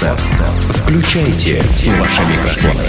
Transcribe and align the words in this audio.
Включайте 0.00 1.62
ваши 1.98 2.22
микрофоны. 2.22 2.84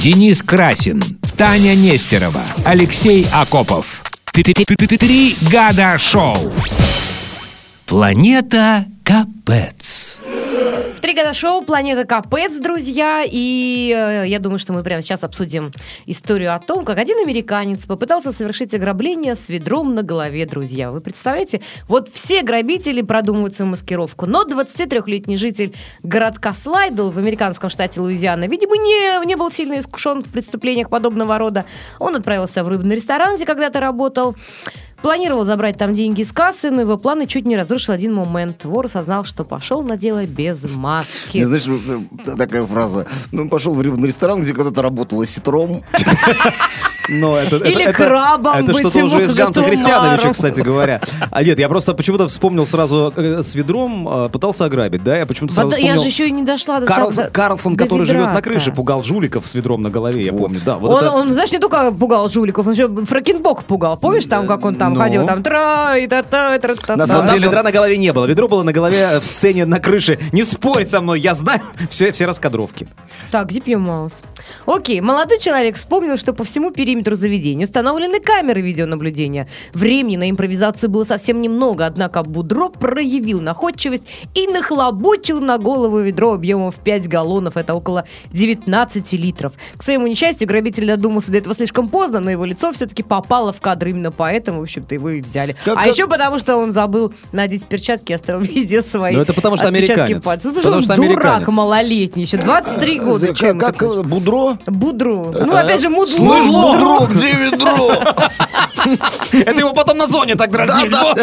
Денис 0.00 0.42
Красин, 0.42 1.00
Таня 1.36 1.76
Нестерова, 1.76 2.42
Алексей 2.64 3.24
Акопов. 3.32 4.02
Три 4.32 5.36
года 5.52 5.96
шоу. 6.00 6.36
Планета 7.86 8.86
Капец. 9.04 10.18
Три 11.02 11.14
года 11.14 11.34
шоу 11.34 11.62
«Планета 11.62 12.04
Капец», 12.04 12.56
друзья. 12.60 13.24
И 13.26 13.92
э, 13.92 14.28
я 14.28 14.38
думаю, 14.38 14.60
что 14.60 14.72
мы 14.72 14.84
прямо 14.84 15.02
сейчас 15.02 15.24
обсудим 15.24 15.72
историю 16.06 16.54
о 16.54 16.60
том, 16.60 16.84
как 16.84 16.96
один 16.98 17.18
американец 17.18 17.86
попытался 17.86 18.30
совершить 18.30 18.72
ограбление 18.72 19.34
с 19.34 19.48
ведром 19.48 19.96
на 19.96 20.04
голове, 20.04 20.46
друзья. 20.46 20.92
Вы 20.92 21.00
представляете? 21.00 21.60
Вот 21.88 22.08
все 22.08 22.42
грабители 22.42 23.02
продумывают 23.02 23.56
свою 23.56 23.72
маскировку. 23.72 24.26
Но 24.26 24.46
23-летний 24.46 25.36
житель 25.38 25.74
городка 26.04 26.54
Слайдл 26.54 27.10
в 27.10 27.18
американском 27.18 27.68
штате 27.68 28.00
Луизиана, 28.00 28.46
видимо, 28.46 28.76
не, 28.76 29.26
не 29.26 29.34
был 29.34 29.50
сильно 29.50 29.80
искушен 29.80 30.22
в 30.22 30.28
преступлениях 30.28 30.88
подобного 30.88 31.36
рода. 31.36 31.64
Он 31.98 32.14
отправился 32.14 32.62
в 32.62 32.68
рыбный 32.68 32.94
ресторан, 32.94 33.34
где 33.34 33.44
когда-то 33.44 33.80
работал. 33.80 34.36
Планировал 35.02 35.44
забрать 35.44 35.76
там 35.76 35.94
деньги 35.94 36.20
из 36.20 36.32
кассы, 36.32 36.70
но 36.70 36.82
его 36.82 36.96
планы 36.96 37.26
чуть 37.26 37.44
не 37.44 37.56
разрушил 37.56 37.92
один 37.94 38.14
момент. 38.14 38.64
Вор 38.64 38.86
осознал, 38.86 39.24
что 39.24 39.44
пошел 39.44 39.82
на 39.82 39.96
дело 39.96 40.24
без 40.24 40.64
маски. 40.64 41.38
Не, 41.38 41.44
знаешь, 41.44 41.64
э, 41.66 42.36
такая 42.36 42.64
фраза. 42.64 43.06
Ну, 43.32 43.48
пошел 43.48 43.74
в 43.74 43.80
рыбный 43.80 44.08
ресторан, 44.08 44.42
где 44.42 44.54
когда-то 44.54 44.80
работал 44.82 45.20
осетром. 45.20 45.82
Но 47.08 47.36
это, 47.36 47.56
Или 47.56 47.84
это, 47.84 47.94
крабом 47.94 48.54
Это, 48.54 48.70
это 48.70 48.78
что-то 48.78 49.04
уже 49.04 49.24
из 49.24 49.34
Ганса 49.34 49.62
Христиановича, 49.64 50.30
кстати 50.32 50.60
говоря. 50.60 51.00
А 51.30 51.42
нет, 51.42 51.58
я 51.58 51.68
просто 51.68 51.94
почему-то 51.94 52.28
вспомнил 52.28 52.64
сразу 52.66 53.12
э, 53.16 53.42
с 53.42 53.54
ведром, 53.56 54.08
э, 54.08 54.28
пытался 54.28 54.66
ограбить, 54.66 55.02
да? 55.02 55.16
Я 55.18 55.26
почему-то 55.26 55.52
сразу 55.54 55.70
Вода- 55.70 55.76
вспомнил... 55.78 55.96
я 55.96 56.00
же 56.00 56.08
еще 56.08 56.28
и 56.28 56.30
не 56.30 56.44
дошла 56.44 56.78
до 56.78 56.86
Карлсон, 56.86 57.24
до- 57.24 57.30
Карлсон, 57.30 57.76
до 57.76 57.84
который 57.84 58.06
живет 58.06 58.32
на 58.32 58.40
крыше, 58.40 58.70
пугал 58.70 59.02
жуликов 59.02 59.48
с 59.48 59.54
ведром 59.54 59.82
на 59.82 59.90
голове, 59.90 60.24
я 60.24 60.32
помню. 60.32 60.60
Да, 60.64 60.76
вот 60.78 60.92
Он, 60.92 60.98
это- 60.98 61.12
он, 61.12 61.32
знаешь, 61.32 61.50
не 61.50 61.58
только 61.58 61.90
пугал 61.92 62.28
жуликов, 62.28 62.66
он 62.66 62.72
еще 62.72 62.88
Фракенбок 63.04 63.64
пугал. 63.64 63.96
Помнишь, 63.98 64.26
там, 64.26 64.46
как 64.46 64.64
он 64.64 64.76
там 64.76 64.91
Ну. 64.94 65.00
ходил, 65.00 65.26
там 65.26 65.42
тра 65.42 65.96
и 65.96 66.06
та 66.06 66.22
та 66.22 66.58
та 66.58 66.74
та 66.74 66.96
На 66.96 67.06
самом 67.06 67.26
деле- 67.28 67.46
ведра 67.46 67.62
на 67.62 67.70
голове 67.72 67.96
не 67.96 68.12
было. 68.12 68.26
Ведро 68.26 68.48
было 68.48 68.62
на 68.62 68.72
голове 68.72 69.18
в 69.18 69.24
сцене 69.24 69.66
на 69.66 69.78
крыше. 69.78 70.18
Не 70.32 70.44
спорь 70.44 70.86
со 70.86 71.00
мной, 71.00 71.20
я 71.20 71.34
знаю 71.34 71.60
все, 71.90 72.10
все 72.12 72.26
раскадровки. 72.26 72.86
Так, 73.30 73.48
где 73.48 73.76
маус? 73.76 74.12
Окей, 74.66 75.00
молодой 75.00 75.38
человек 75.38 75.76
вспомнил, 75.76 76.16
что 76.16 76.32
по 76.32 76.44
всему 76.44 76.70
периметру 76.70 77.14
заведения 77.16 77.64
установлены 77.64 78.20
камеры 78.20 78.60
видеонаблюдения. 78.60 79.48
Времени 79.72 80.16
на 80.16 80.30
импровизацию 80.30 80.88
было 80.90 81.04
совсем 81.04 81.40
немного, 81.42 81.86
однако 81.86 82.22
Будро 82.22 82.68
проявил 82.68 83.40
находчивость 83.40 84.04
и 84.34 84.46
нахлобучил 84.46 85.40
на 85.40 85.58
голову 85.58 85.98
ведро 86.00 86.34
объемом 86.34 86.70
в 86.70 86.76
5 86.76 87.08
галлонов, 87.08 87.56
это 87.56 87.74
около 87.74 88.04
19 88.32 89.12
литров. 89.14 89.52
К 89.76 89.82
своему 89.82 90.06
несчастью, 90.06 90.48
грабитель 90.48 90.86
додумался 90.86 91.30
до 91.32 91.38
этого 91.38 91.54
слишком 91.54 91.88
поздно, 91.88 92.20
но 92.20 92.30
его 92.30 92.44
лицо 92.44 92.72
все-таки 92.72 93.02
попало 93.02 93.52
в 93.52 93.60
кадр, 93.60 93.88
именно 93.88 94.10
поэтому, 94.12 94.60
в 94.60 94.62
общем-то, 94.62 94.94
его 94.94 95.10
и 95.10 95.20
взяли. 95.20 95.56
Как- 95.64 95.76
а 95.76 95.84
как- 95.84 95.92
еще 95.94 96.06
потому, 96.08 96.38
что 96.38 96.56
он 96.56 96.72
забыл 96.72 97.12
надеть 97.32 97.66
перчатки 97.66 98.12
и 98.12 98.14
оставил 98.14 98.40
везде 98.42 98.82
свои 98.82 99.14
Ну, 99.14 99.22
это 99.22 99.32
потому 99.34 99.56
что 99.56 99.68
американец. 99.68 100.24
пальцев. 100.24 100.54
Потому, 100.54 100.62
Потому 100.62 100.82
что 100.82 100.94
что 100.94 101.02
он 101.02 101.08
дурак 101.08 101.24
американец. 101.26 101.56
малолетний, 101.56 102.24
еще 102.24 102.36
23 102.36 102.98
года. 103.00 103.26
Как- 103.28 103.58
Как 103.58 103.72
такое? 103.78 104.02
Э, 104.32 104.70
Будро? 104.70 105.14
Будру. 105.14 105.34
Ну, 105.46 105.56
опять 105.56 105.80
же, 105.80 105.88
мудло. 105.88 106.06
Слышь, 106.06 106.46
мудру. 106.46 106.98
Будро, 107.00 107.14
где 107.14 107.32
ведро? 107.32 107.92
Это 109.32 109.58
его 109.58 109.72
потом 109.72 109.98
на 109.98 110.06
зоне 110.08 110.34
так 110.34 110.50
дразнит. 110.50 110.92
Вот. 110.92 111.18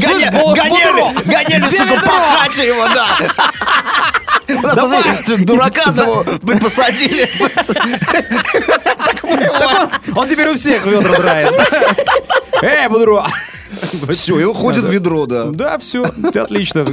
Слышь, 0.00 0.26
Бу- 0.26 0.54
Гоняли, 0.54 1.66
сука, 1.66 2.00
хате 2.00 2.66
его, 2.66 2.86
да. 2.88 3.06
Дурака 5.38 5.82
одного 5.86 6.24
посадили. 6.60 7.28
Он, 10.16 10.28
теперь 10.28 10.48
у 10.48 10.54
всех 10.54 10.84
ведра 10.86 11.16
драет. 11.18 11.54
Эй, 12.62 12.88
Будро! 12.88 13.26
Все, 14.10 14.38
и 14.38 14.44
уходит 14.44 14.84
в 14.84 14.90
ведро, 14.90 15.26
да. 15.26 15.46
Да, 15.46 15.78
все, 15.78 16.04
отлично. 16.04 16.86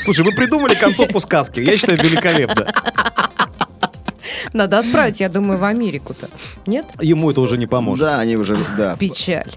Слушай, 0.00 0.24
мы 0.24 0.32
придумали 0.32 0.74
концовку 0.74 1.20
сказки. 1.20 1.60
Я 1.60 1.76
считаю, 1.76 2.02
великолепно. 2.02 2.66
Надо 4.52 4.78
отправить, 4.78 5.20
я 5.20 5.28
думаю, 5.28 5.58
в 5.58 5.64
Америку-то. 5.64 6.28
Нет? 6.66 6.86
Ему 7.00 7.30
это 7.30 7.40
уже 7.40 7.58
не 7.58 7.66
поможет. 7.66 8.04
Да, 8.04 8.18
они 8.20 8.36
уже, 8.36 8.56
да. 8.76 8.96
Печаль. 8.96 9.50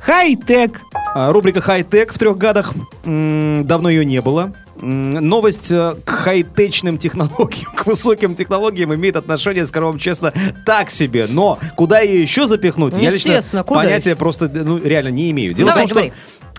Хай-тек. 0.00 0.80
А, 1.14 1.32
Рубрика 1.32 1.60
«Хай-тек» 1.60 2.12
в 2.12 2.18
трех 2.18 2.38
годах. 2.38 2.72
М, 3.04 3.66
Давно 3.66 3.90
ее 3.90 4.04
не 4.04 4.20
было. 4.22 4.54
М, 4.80 5.10
Новость 5.10 5.70
э, 5.72 5.94
к 6.04 6.08
хай-течным 6.10 6.96
технологиям, 6.98 7.70
к 7.76 7.84
высоким 7.86 8.34
технологиям 8.34 8.94
имеет 8.94 9.16
отношение, 9.16 9.66
скажу 9.66 9.86
вам 9.86 9.98
честно, 9.98 10.32
так 10.64 10.88
себе. 10.90 11.26
Но 11.28 11.58
куда 11.76 12.00
ее 12.00 12.22
еще 12.22 12.46
запихнуть, 12.46 12.96
я 12.96 13.10
лично 13.10 13.62
куда 13.62 13.80
понятия 13.82 14.10
еще? 14.10 14.16
просто 14.18 14.48
ну, 14.48 14.78
реально 14.78 15.08
не 15.08 15.30
имею. 15.32 15.52
Дело 15.52 15.70
Давай, 15.70 15.86
в 15.86 15.88
том, 15.88 15.96
говори. 15.98 16.12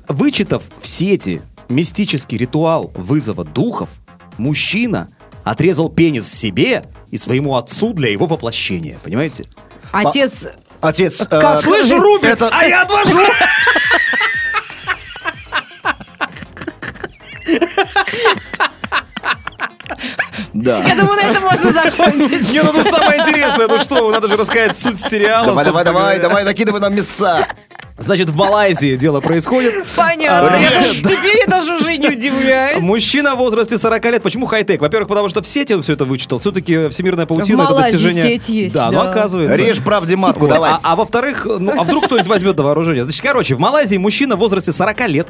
что 0.05 0.13
вычитав 0.13 0.61
в 0.79 0.85
сети 0.87 1.41
мистический 1.69 2.37
ритуал 2.37 2.91
вызова 2.93 3.43
духов, 3.43 3.89
мужчина 4.37 5.07
отрезал 5.43 5.89
пенис 5.89 6.31
себе 6.31 6.85
и 7.09 7.17
своему 7.17 7.55
отцу 7.55 7.93
для 7.93 8.09
его 8.09 8.25
воплощения. 8.27 8.99
Понимаете? 9.03 9.45
Отец... 9.91 10.47
Отец... 10.81 11.27
Как? 11.27 11.59
э, 11.59 11.61
Слышь, 11.61 11.91
рубит, 11.91 12.25
это- 12.31 12.49
а 12.51 12.65
я 12.65 12.81
отвожу! 12.83 13.19
Да. 20.53 20.83
Я 20.83 20.95
думаю, 20.95 21.15
на 21.15 21.21
этом 21.29 21.43
можно 21.43 21.71
закончить. 21.71 22.51
Не, 22.51 22.61
ну 22.63 22.73
тут 22.73 22.87
самое 22.91 23.19
интересное, 23.21 23.67
ну 23.67 23.79
что, 23.79 24.11
надо 24.11 24.27
же 24.27 24.37
рассказать 24.37 24.77
суть 24.77 25.01
сериала. 25.01 25.45
Давай, 25.47 25.65
давай, 25.65 25.83
давай, 25.85 26.19
давай, 26.19 26.43
накидывай 26.43 26.79
нам 26.81 26.93
места. 26.95 27.47
Значит, 28.01 28.29
в 28.29 28.35
Малайзии 28.35 28.95
дело 28.95 29.21
происходит. 29.21 29.85
Понятно. 29.95 30.49
А, 30.57 30.59
Я 30.59 30.69
даже- 30.69 31.01
Теперь 31.01 31.39
я 31.39 31.47
даже 31.47 31.75
уже 31.75 31.97
не 31.97 32.07
удивляюсь. 32.09 32.81
Мужчина 32.83 33.35
в 33.35 33.39
возрасте 33.39 33.77
40 33.77 34.11
лет. 34.11 34.23
Почему 34.23 34.45
хай-тек? 34.45 34.81
Во-первых, 34.81 35.07
потому 35.09 35.29
что 35.29 35.41
в 35.41 35.47
сети 35.47 35.73
он 35.73 35.81
все 35.83 35.93
это 35.93 36.05
вычитал. 36.05 36.39
Все-таки 36.39 36.89
всемирная 36.89 37.25
паутина 37.25 37.57
В 37.57 37.65
это 37.65 37.73
Малайзии 37.73 37.91
достижение. 37.97 38.23
сеть 38.23 38.49
есть, 38.49 38.75
да, 38.75 38.91
ну 38.91 39.03
да. 39.03 39.09
оказывается. 39.09 39.57
Режь 39.61 39.79
правде 39.79 40.15
матку, 40.15 40.41
Вот. 40.41 40.49
давай. 40.49 40.71
А, 40.71 40.79
а 40.83 40.95
во-вторых, 40.95 41.47
ну, 41.59 41.73
а 41.79 41.83
вдруг 41.83 42.05
кто-нибудь 42.05 42.27
возьмет 42.29 42.57
на 42.57 42.63
вооружение? 42.63 43.03
Значит, 43.03 43.21
короче, 43.21 43.55
в 43.55 43.59
Малайзии 43.59 43.97
мужчина 43.97 44.35
в 44.35 44.39
возрасте 44.39 44.71
40 44.71 45.07
лет 45.07 45.29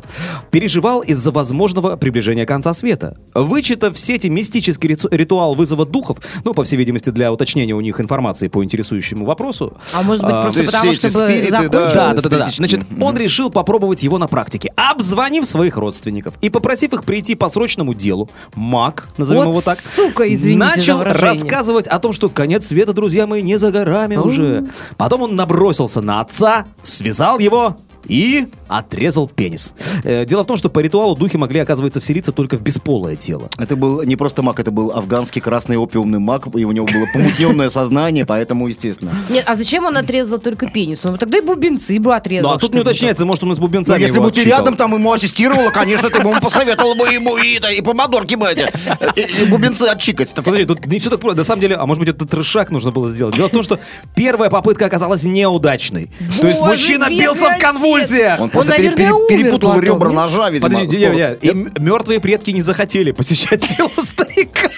переживал 0.52 1.02
из-за 1.02 1.32
возможного 1.32 1.96
приближения 1.98 2.46
конца 2.46 2.74
света. 2.74 3.18
Вычитав 3.34 3.96
в 3.96 4.00
сети 4.00 4.28
мистический 4.30 4.90
рицу- 4.90 5.10
ритуал 5.12 5.56
вызова 5.56 5.86
духов, 5.86 6.18
ну, 6.46 6.54
по 6.54 6.64
всей 6.64 6.78
видимости, 6.78 7.10
для 7.10 7.32
уточнения 7.32 7.74
у 7.74 7.82
них 7.82 8.00
информации 8.00 8.48
по 8.48 8.64
интересующему 8.64 9.26
вопросу. 9.26 9.78
А 9.94 10.02
может 10.04 10.24
быть, 10.24 10.34
А, 10.34 10.42
просто 10.44 10.60
то 10.60 10.64
есть 10.64 10.72
потому, 10.74 10.94
все 10.94 11.08
эти 11.08 11.14
чтобы 11.14 11.28
спириты, 11.30 11.50
закончить? 11.52 11.72
да. 11.72 12.14
Да, 12.14 12.14
да, 12.14 12.22
да, 12.22 12.30
да. 12.30 12.52
Значит, 12.62 12.86
он 13.00 13.18
решил 13.18 13.50
попробовать 13.50 14.04
его 14.04 14.18
на 14.18 14.28
практике, 14.28 14.72
обзвонив 14.76 15.46
своих 15.46 15.78
родственников 15.78 16.36
и 16.42 16.50
попросив 16.50 16.94
их 16.94 17.04
прийти 17.04 17.36
по 17.36 17.50
срочному 17.50 17.94
делу. 17.94 18.30
Мак, 18.54 19.10
назовем 19.18 19.46
Вот 19.46 19.50
его 19.50 19.62
так, 19.62 19.80
сука, 19.80 20.32
извините 20.32 20.60
начал 20.60 21.04
рассказывать 21.04 21.88
о 21.88 21.98
том, 22.00 22.14
что 22.14 22.30
конец 22.30 22.68
света, 22.68 22.94
друзья 22.94 23.26
мои, 23.26 23.42
не 23.42 23.58
за 23.58 23.72
горами 23.72 24.16
уже. 24.16 24.68
Потом 24.98 25.24
он 25.24 25.36
набросился 25.36 26.02
на 26.02 26.22
отца, 26.22 26.66
связал 26.84 27.40
его 27.40 27.78
и 28.08 28.48
отрезал 28.68 29.28
пенис. 29.28 29.74
Э, 30.04 30.26
Дело 30.26 30.44
в 30.44 30.48
том, 30.48 30.58
что 30.58 30.70
по 30.70 30.80
ритуалу 30.80 31.16
духи 31.16 31.38
могли, 31.38 31.60
оказывается, 31.60 32.00
вселиться 32.00 32.32
только 32.32 32.58
в 32.58 32.62
бесполое 32.62 33.16
тело. 33.16 33.50
Это 33.58 33.76
был 33.76 34.04
не 34.04 34.16
просто 34.16 34.42
маг, 34.42 34.60
это 34.60 34.72
был 34.72 34.92
афганский 34.92 35.42
красный 35.42 35.78
опиумный 35.78 36.20
маг, 36.20 36.48
и 36.56 36.64
у 36.64 36.72
него 36.72 36.86
было 36.86 37.06
помутненное 37.14 37.70
сознание, 37.70 38.26
поэтому, 38.26 38.68
естественно. 38.68 39.14
Нет, 39.30 39.44
а 39.48 39.56
зачем 39.56 39.86
он 39.86 39.98
отрезал 39.98 40.40
только 40.40 40.68
пенис? 40.68 41.00
Он 41.04 41.18
тогда 41.18 41.38
и 41.40 41.42
бубенцы 41.42 42.00
бы 42.00 42.16
отрезал. 42.16 42.52
Ну, 42.52 42.56
а 42.56 42.60
тут 42.60 42.74
не 42.74 42.82
уточняется, 42.82 43.26
может, 43.26 43.44
он 43.44 43.52
и 43.52 43.56
с 43.56 43.58
Ну, 43.58 43.64
бубенцами 43.64 44.02
если 44.02 44.20
бы 44.20 44.32
ты 44.32 44.44
рядом 44.44 44.76
там 44.76 44.94
ему 44.94 45.12
ассистировала, 45.12 45.70
конечно, 45.70 46.10
ты 46.10 46.22
бы 46.22 46.30
ему 46.30 46.42
посоветовал 46.42 46.96
бы 46.96 47.08
ему 47.08 47.38
и, 47.38 47.60
да, 47.60 47.72
и 47.72 47.82
помадорки 47.82 48.36
бы 48.36 48.48
эти, 48.48 48.72
и, 49.16 49.44
и 49.44 49.46
бубенцы 49.48 49.84
отчикать. 49.84 50.34
Так, 50.34 50.44
подожди, 50.46 50.66
тут 50.66 50.86
не 50.86 51.00
все 51.00 51.10
так 51.10 51.20
просто. 51.20 51.38
На 51.38 51.44
самом 51.44 51.62
деле, 51.62 51.76
а 51.76 51.86
может 51.86 52.00
быть, 52.00 52.10
это 52.10 52.26
трешак 52.28 52.72
нужно 52.72 52.92
было 52.92 53.10
сделать. 53.10 53.36
Дело 53.36 53.48
в 53.50 53.52
том, 53.52 53.64
что 53.64 53.80
первая 54.16 54.50
попытка 54.50 54.86
оказалась 54.86 55.24
неудачной. 55.24 56.10
То 56.40 56.48
есть 56.48 56.60
мужчина 56.60 57.10
бился 57.10 57.42
в 57.42 57.48
отец. 57.48 57.60
Конвульсиях. 57.92 58.40
Он 58.42 58.50
просто 58.50 58.70
наверное, 58.72 58.96
пере- 58.96 59.06
пере- 59.08 59.14
умер 59.14 59.28
перепутал 59.28 59.70
потом, 59.72 59.84
ребра 59.84 60.08
нет? 60.10 60.16
ножа, 60.16 60.50
видимо. 60.50 60.70
Подожди, 60.70 60.98
не, 60.98 61.06
сторону. 61.06 61.38
не, 61.42 61.50
и 61.50 61.80
мертвые 61.80 62.20
предки 62.20 62.52
не 62.52 62.62
захотели 62.62 63.12
посещать 63.12 63.62
тело 63.78 63.92
старика. 64.04 64.70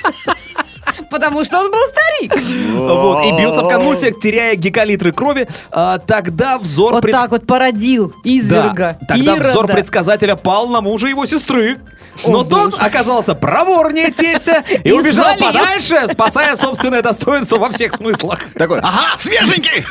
Потому 1.13 1.45
что 1.45 1.59
он 1.59 1.71
был 1.71 1.79
старик. 1.91 2.33
Вот, 2.73 3.23
и 3.25 3.31
бьется 3.33 3.63
в 3.63 3.69
конвульсиях, 3.69 4.19
теряя 4.19 4.55
гекалитры 4.55 5.11
крови. 5.11 5.47
А, 5.71 5.99
Тогда 5.99 6.57
взор... 6.57 6.93
Вот 6.93 7.09
так 7.09 7.29
вот 7.31 7.45
породил 7.45 8.09
Да, 8.09 8.15
изверга. 8.23 8.97
тогда 9.07 9.35
взор 9.35 9.67
предсказателя 9.67 10.35
пал 10.35 10.67
на 10.67 10.81
мужа 10.81 11.07
его 11.07 11.25
сестры. 11.25 11.77
Но 12.27 12.41
О, 12.41 12.43
тот 12.43 12.71
боже. 12.71 12.77
оказался 12.83 13.33
проворнее 13.33 14.11
тестя 14.11 14.63
и 14.83 14.89
И 14.89 14.91
убежал 14.91 15.25
свалил. 15.35 15.45
подальше, 15.47 16.07
спасая 16.11 16.55
собственное 16.55 17.01
достоинство 17.01 17.57
во 17.57 17.69
всех 17.71 17.93
смыслах. 17.95 18.39
Такой, 18.53 18.79
ага, 18.83 19.17
свеженький! 19.17 19.83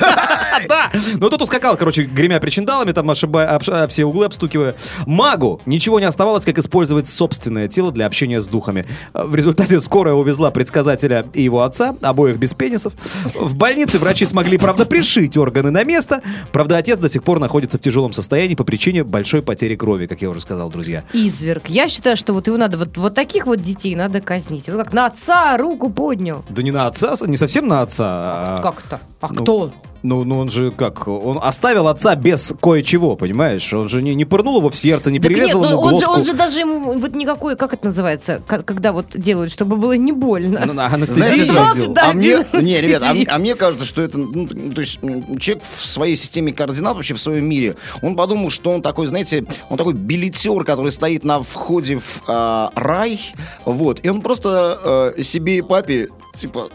Да! 0.69 0.91
Но 1.15 1.29
тот 1.29 1.43
ускакал, 1.43 1.77
короче, 1.77 2.05
гремя 2.05 2.39
причиндалами, 2.41 2.93
там 2.93 3.11
ошибая, 3.11 3.49
обш- 3.59 3.71
а, 3.73 3.89
все 3.89 4.05
углы 4.05 4.27
обстукивая. 4.27 4.75
Магу 5.07 5.61
ничего 5.67 5.99
не 5.99 6.07
оставалось, 6.07 6.45
как 6.45 6.59
использовать 6.59 7.09
собственное 7.09 7.67
тело 7.69 7.91
для 7.91 8.07
общения 8.07 8.41
с 8.41 8.47
духами. 8.47 8.87
А, 9.13 9.25
В 9.25 9.35
результате 9.35 9.81
скорая 9.81 10.15
увезла 10.15 10.51
предсказателя 10.53 11.12
и 11.35 11.43
его 11.43 11.63
отца, 11.63 11.95
обоих 12.03 12.39
без 12.39 12.55
пенисов. 12.55 12.93
В 13.35 13.55
больнице 13.55 13.99
врачи 13.99 14.25
смогли, 14.25 14.59
правда, 14.59 14.87
пришить 14.87 15.37
органы 15.37 15.71
на 15.71 15.85
место. 15.85 16.23
Правда, 16.53 16.77
отец 16.79 16.99
до 16.99 17.09
сих 17.09 17.23
пор 17.23 17.39
находится 17.39 17.79
в 17.79 17.81
тяжелом 17.81 18.13
состоянии 18.13 18.55
по 18.55 18.65
причине 18.65 19.05
большой 19.05 19.43
потери 19.43 19.77
крови, 19.77 20.07
как 20.07 20.23
я 20.23 20.31
уже 20.31 20.41
сказал, 20.41 20.71
друзья. 20.71 21.05
Изверг. 21.13 21.69
Я 21.69 21.89
считаю, 21.89 22.17
что 22.17 22.33
вот 22.33 22.47
его 22.47 22.57
надо, 22.57 22.79
вот, 22.79 22.97
вот 22.97 23.15
таких 23.15 23.47
вот 23.47 23.61
детей 23.63 23.95
надо 23.95 24.21
казнить. 24.21 24.69
Вот 24.69 24.77
как 24.79 24.93
на 24.93 25.07
отца 25.07 25.57
руку 25.57 25.91
поднял. 25.91 26.45
Да 26.49 26.63
не 26.63 26.71
на 26.71 26.87
отца, 26.87 27.15
не 27.27 27.37
совсем 27.37 27.69
на 27.69 27.83
отца. 27.83 28.07
а- 28.07 28.61
Как 28.63 28.85
это? 28.87 29.01
А 29.21 29.29
ну, 29.33 29.43
кто? 29.43 29.73
Ну, 30.03 30.25
ну 30.25 30.39
он 30.39 30.51
же 30.51 30.71
как, 30.73 31.07
он 31.07 31.39
оставил 31.41 31.89
отца 31.89 32.15
без 32.17 32.55
кое-чего, 32.61 33.17
понимаешь? 33.17 33.73
Он 33.73 33.89
же 33.89 34.03
не, 34.03 34.15
не 34.15 34.25
пырнул 34.25 34.59
его 34.59 34.71
в 34.71 34.77
сердце, 34.77 35.11
не 35.11 35.21
Так 35.21 35.31
нет, 35.31 35.39
перерезал 35.39 35.63
ну, 35.63 35.71
ему 35.71 35.81
он 35.81 35.99
же, 35.99 36.07
глотку. 36.07 36.21
он 36.21 36.25
же 36.25 36.33
даже 36.35 36.61
ему 36.61 36.99
вот 36.99 37.15
никакой, 37.15 37.57
как 37.57 37.73
это 37.75 37.87
называется, 37.87 38.43
когда 38.47 38.93
вот 38.93 39.07
делают, 39.15 39.53
чтобы 39.53 39.77
было 39.77 39.93
не 39.93 40.13
больно. 40.13 40.63
Ну, 40.67 40.73
на 40.73 40.87
анестезию 40.87 41.47
Знаете, 41.47 41.81
сделал. 41.81 41.95
Да, 41.95 42.11
а 42.11 42.13
мне, 42.13 42.39
не, 42.53 42.81
ребят, 42.81 43.03
а, 43.03 43.15
а 43.35 43.39
мне 43.39 43.55
кажется, 43.55 43.87
что 43.87 44.03
это, 44.03 44.19
ну, 44.19 44.49
то 44.73 44.81
есть 44.81 45.01
человек 45.01 45.63
в 45.63 45.87
своей 45.87 46.17
системе 46.17 46.53
координат 46.53 46.97
вообще 46.97 47.15
в 47.15 47.21
своем 47.21 47.45
мире, 47.45 47.77
он 48.03 48.17
подумал, 48.17 48.51
что 48.51 48.71
он 48.73 48.83
такой, 48.83 49.07
знаете, 49.07 49.45
он 49.69 49.79
такой 49.79 49.95
билетер, 49.95 50.65
который 50.65 50.91
стоит 50.91 51.25
на 51.25 51.43
входе 51.43 51.97
в 51.97 52.23
а, 52.27 52.71
рай, 52.75 53.21
вот, 53.65 54.01
и 54.03 54.09
он 54.09 54.21
просто 54.21 54.79
а, 54.83 55.23
себе 55.23 55.59
и 55.59 55.63
папе 55.63 56.09
типа 56.35 56.69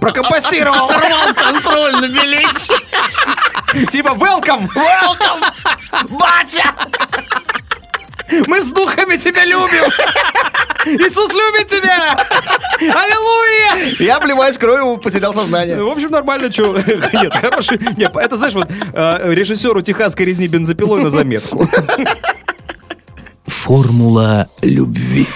Прокомпостировал. 0.00 0.86
оторвал 0.90 1.34
контроль 1.34 1.92
на 1.92 2.08
билете. 2.08 2.74
Типа, 3.90 4.10
welcome! 4.10 4.68
Welcome, 4.74 5.44
батя! 6.18 6.74
Мы 8.48 8.60
с 8.60 8.72
духами 8.72 9.16
тебя 9.16 9.44
любим! 9.44 9.84
Иисус 10.84 11.32
любит 11.32 11.68
тебя! 11.68 12.16
Аллилуйя! 12.80 13.94
Я, 13.98 14.16
обливаясь 14.16 14.58
кровью, 14.58 14.98
потерял 14.98 15.32
сознание. 15.34 15.82
В 15.82 15.88
общем, 15.88 16.10
нормально, 16.10 16.52
что. 16.52 16.76
Нет, 17.12 17.34
хороший. 17.34 17.78
Нет, 17.96 18.14
это 18.16 18.36
знаешь, 18.36 18.54
вот 18.54 18.68
э, 18.70 19.32
режиссеру 19.32 19.82
техасской 19.82 20.26
резни 20.26 20.48
бензопилой 20.48 21.02
на 21.02 21.10
заметку. 21.10 21.68
Формула 23.46 24.48
любви. 24.62 25.26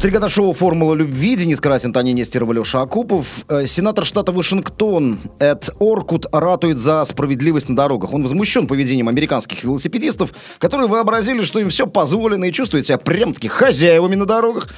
В 0.00 0.02
три 0.02 0.12
года 0.12 0.30
шоу 0.30 0.54
«Формула 0.54 0.94
любви» 0.94 1.36
Денис 1.36 1.60
Красин, 1.60 1.92
Таня 1.92 2.12
Нестерова, 2.12 2.54
Леша 2.54 2.80
Акупов. 2.80 3.44
Э, 3.50 3.66
Сенатор 3.66 4.06
штата 4.06 4.32
Вашингтон 4.32 5.18
Эд 5.38 5.68
Оркут 5.78 6.24
ратует 6.32 6.78
за 6.78 7.04
справедливость 7.04 7.68
на 7.68 7.76
дорогах. 7.76 8.14
Он 8.14 8.22
возмущен 8.22 8.66
поведением 8.66 9.08
американских 9.08 9.62
велосипедистов, 9.62 10.32
которые 10.58 10.88
вообразили, 10.88 11.42
что 11.42 11.60
им 11.60 11.68
все 11.68 11.86
позволено 11.86 12.46
и 12.46 12.52
чувствуют 12.52 12.86
себя 12.86 12.96
прям-таки 12.96 13.48
хозяевами 13.48 14.14
на 14.14 14.24
дорогах, 14.24 14.70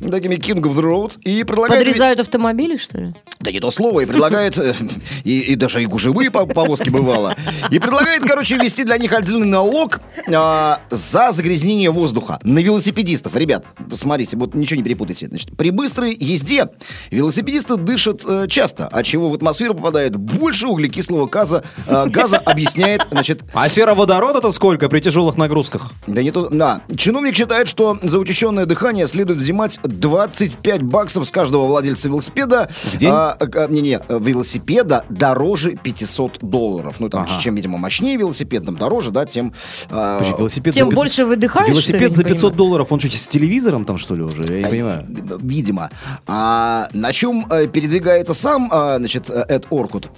такими 0.00 0.36
king 0.36 0.60
of 0.62 0.76
the 0.76 0.82
road, 0.82 1.18
и 1.22 1.42
предлагают... 1.42 1.84
Подрезают 1.84 2.20
автомобили, 2.20 2.76
что 2.76 2.98
ли? 2.98 3.14
Да 3.40 3.50
не 3.50 3.58
то 3.58 3.72
слово, 3.72 4.02
и 4.02 4.06
предлагает, 4.06 4.58
э, 4.58 4.76
и, 5.24 5.40
и 5.40 5.56
даже 5.56 5.82
и 5.82 5.86
гужевые 5.86 6.30
по- 6.30 6.46
повозки 6.46 6.88
бывало, 6.88 7.34
и 7.72 7.80
предлагает, 7.80 8.22
короче, 8.22 8.56
ввести 8.56 8.84
для 8.84 8.98
них 8.98 9.12
отдельный 9.12 9.48
налог 9.48 10.00
а, 10.32 10.82
за 10.90 11.32
загрязнение 11.32 11.90
воздуха 11.90 12.38
на 12.44 12.60
велосипедистов. 12.60 13.34
Ребят, 13.34 13.64
смотрите, 13.92 14.36
вот 14.36 14.54
ничего 14.68 14.78
не 14.78 14.84
перепутайте. 14.84 15.26
Значит, 15.26 15.56
при 15.56 15.70
быстрой 15.70 16.14
езде 16.18 16.68
велосипедисты 17.10 17.76
дышат 17.76 18.22
э, 18.26 18.46
часто, 18.48 18.86
от 18.86 19.04
чего 19.06 19.30
в 19.30 19.34
атмосферу 19.34 19.74
попадает 19.74 20.16
больше 20.16 20.66
углекислого 20.66 21.26
газа, 21.26 21.64
э, 21.86 22.06
газа 22.08 22.36
объясняет, 22.38 23.06
значит, 23.10 23.42
А 23.54 23.68
сероводород-то 23.68 24.52
сколько 24.52 24.88
при 24.88 25.00
тяжелых 25.00 25.36
нагрузках? 25.36 25.92
да 26.06 26.22
не 26.22 26.30
то. 26.30 26.48
Да. 26.50 26.82
Чиновник 26.96 27.34
считает, 27.34 27.68
что 27.68 27.98
за 28.02 28.18
учащенное 28.18 28.66
дыхание 28.66 29.06
следует 29.08 29.38
взимать 29.38 29.78
25 29.82 30.82
баксов 30.82 31.26
с 31.26 31.30
каждого 31.30 31.66
владельца 31.66 32.08
велосипеда. 32.08 32.68
В 32.84 32.96
день? 32.96 33.10
А, 33.12 33.36
а, 33.40 33.66
не, 33.68 33.80
не, 33.80 34.00
велосипеда 34.08 35.04
дороже 35.08 35.76
500 35.76 36.38
долларов. 36.42 36.96
Ну, 36.98 37.08
там, 37.08 37.22
Ага. 37.22 37.40
чем, 37.40 37.54
видимо, 37.54 37.78
мощнее 37.78 38.16
велосипед, 38.16 38.64
там 38.64 38.76
дороже, 38.76 39.10
да, 39.10 39.24
тем... 39.26 39.52
а, 39.90 40.18
Подожди, 40.18 40.38
велосипед 40.38 40.74
Тем 40.74 40.86
за 40.86 40.90
500 40.90 41.02
больше 41.04 41.24
выдыхаешь, 41.24 41.68
Велосипед 41.70 42.14
за 42.14 42.24
500 42.24 42.40
понимаю? 42.40 42.56
долларов, 42.56 42.92
он 42.92 43.00
что, 43.00 43.10
с 43.10 43.28
телевизором 43.28 43.84
там, 43.84 43.98
что 43.98 44.14
ли, 44.14 44.22
уже? 44.22 44.44
Я 44.60 44.64
не 44.64 44.70
понимаю. 44.70 45.06
Видимо. 45.40 45.90
А 46.26 46.88
на 46.92 47.12
чем 47.12 47.46
э, 47.50 47.66
передвигается 47.66 48.34
сам, 48.34 48.68
а, 48.72 48.98
значит, 48.98 49.30
э, 49.30 49.44
Эд 49.48 49.66
Оркут? 49.70 50.08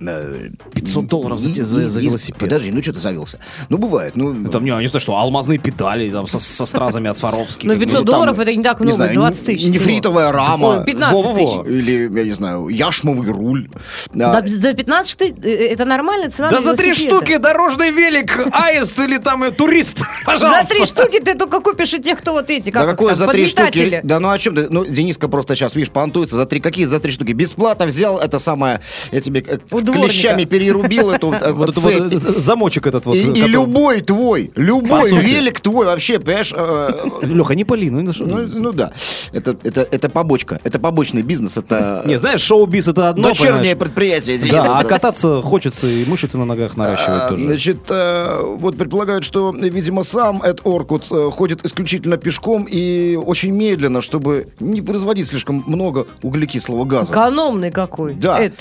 500 0.74 1.06
долларов 1.06 1.38
за 1.38 1.64
за- 1.64 1.90
за 1.90 2.00
велосипед. 2.00 2.40
Подожди, 2.40 2.70
ну 2.70 2.82
что 2.82 2.92
ты 2.92 3.00
завелся? 3.00 3.38
Ну, 3.68 3.78
бывает. 3.78 4.16
Ну, 4.16 4.48
Там, 4.50 4.64
не, 4.64 4.70
не 4.70 4.86
знаю, 4.88 5.00
что, 5.00 5.16
алмазные 5.16 5.58
педали 5.58 6.10
там, 6.10 6.26
со, 6.26 6.38
со 6.38 6.66
стразами 6.66 7.08
от 7.10 7.16
Сваровски. 7.16 7.66
Ну, 7.66 7.72
как 7.72 7.78
бы. 7.80 7.84
500 7.86 7.96
там, 7.98 8.04
долларов 8.06 8.38
это 8.38 8.54
не 8.54 8.62
так 8.62 8.80
много, 8.80 8.96
знаю, 8.96 9.14
20 9.14 9.46
тысяч. 9.46 9.68
Нефритовая 9.68 10.32
рама. 10.32 10.66
Ой, 10.78 10.84
15 10.84 11.12
Во-во-во. 11.14 11.62
тысяч. 11.64 11.74
Или, 11.74 12.18
я 12.18 12.24
не 12.24 12.32
знаю, 12.32 12.68
яшмовый 12.68 13.30
руль. 13.30 13.68
Да, 14.14 14.38
А, 14.38 14.42
за 14.48 14.72
15 14.74 15.18
тысяч, 15.18 15.34
э, 15.42 15.48
это 15.72 15.84
нормальная 15.84 16.30
цена 16.30 16.48
Да 16.48 16.60
за 16.60 16.76
три 16.76 16.94
штуки 16.94 17.36
дорожный 17.36 17.90
велик, 17.90 18.46
аист 18.52 18.98
или 18.98 19.18
там 19.18 19.42
э, 19.44 19.50
турист, 19.50 19.98
За 19.98 20.04
пожалуйста. 20.26 20.74
три 20.74 20.86
штуки 20.86 21.20
ты 21.20 21.34
только 21.34 21.60
купишь 21.60 21.92
и 21.94 22.00
тех, 22.00 22.18
кто 22.18 22.32
вот 22.32 22.50
эти, 22.50 22.70
как 22.70 22.82
Да 22.86 22.90
какое 22.90 23.14
за 23.14 23.26
три 23.26 23.46
штуки? 23.46 23.56
подметатели. 23.66 24.00
Да 24.04 24.20
ну 24.20 24.29
о 24.32 24.38
чем 24.38 24.54
ты? 24.54 24.68
Ну, 24.70 24.84
Дениска 24.84 25.28
просто 25.28 25.54
сейчас, 25.54 25.74
видишь, 25.74 25.90
понтуется 25.90 26.36
за 26.36 26.46
три. 26.46 26.60
Какие 26.60 26.86
за 26.86 27.00
три 27.00 27.12
штуки? 27.12 27.32
Бесплатно 27.32 27.86
взял 27.86 28.18
это 28.18 28.38
самое, 28.38 28.80
я 29.12 29.20
тебе 29.20 29.40
э, 29.46 29.58
клещами 29.58 30.44
перерубил 30.44 31.10
эту 31.10 31.28
вот, 31.52 31.76
э, 31.76 31.80
цепь. 31.80 32.12
э, 32.12 32.40
замочек 32.40 32.86
этот 32.86 33.06
вот. 33.06 33.16
И, 33.16 33.20
любой 33.20 34.00
твой, 34.00 34.50
любой 34.54 35.10
велик 35.12 35.60
твой 35.60 35.86
вообще, 35.86 36.18
понимаешь? 36.18 36.52
э, 36.54 36.90
Леха, 37.22 37.54
не 37.54 37.64
пали, 37.64 37.90
ну, 37.90 38.02
ну 38.02 38.46
Ну, 38.46 38.72
да, 38.72 38.92
это, 39.32 40.08
побочка, 40.08 40.60
это 40.64 40.78
побочный 40.78 41.22
бизнес, 41.22 41.56
это 41.56 42.02
Не, 42.04 42.18
знаешь, 42.18 42.40
шоу-биз 42.40 42.88
это 42.88 43.08
одно, 43.10 43.28
дочернее 43.28 43.56
понимаешь? 43.58 43.78
предприятие. 43.78 44.38
Да, 44.50 44.78
а 44.78 44.84
кататься 44.84 45.42
хочется 45.42 45.86
и 45.86 46.04
мышцы 46.04 46.38
на 46.38 46.44
ногах 46.44 46.76
наращивать 46.76 47.22
А, 47.22 47.28
тоже. 47.28 47.44
Значит, 47.44 47.80
э, 47.90 48.42
вот 48.58 48.76
предполагают, 48.76 49.24
что, 49.24 49.52
видимо, 49.52 50.02
сам 50.02 50.42
Эд 50.42 50.60
Оркут 50.64 51.06
э, 51.10 51.30
ходит 51.30 51.64
исключительно 51.64 52.16
пешком 52.16 52.64
и 52.64 53.16
очень 53.16 53.52
медленно, 53.52 54.00
чтобы 54.00 54.19
не 54.60 54.82
производить 54.82 55.26
слишком 55.26 55.62
много 55.66 56.06
углекислого 56.22 56.84
газа. 56.84 57.12
Экономный 57.12 57.70
какой. 57.70 58.14
Да. 58.14 58.40
Эд. 58.40 58.54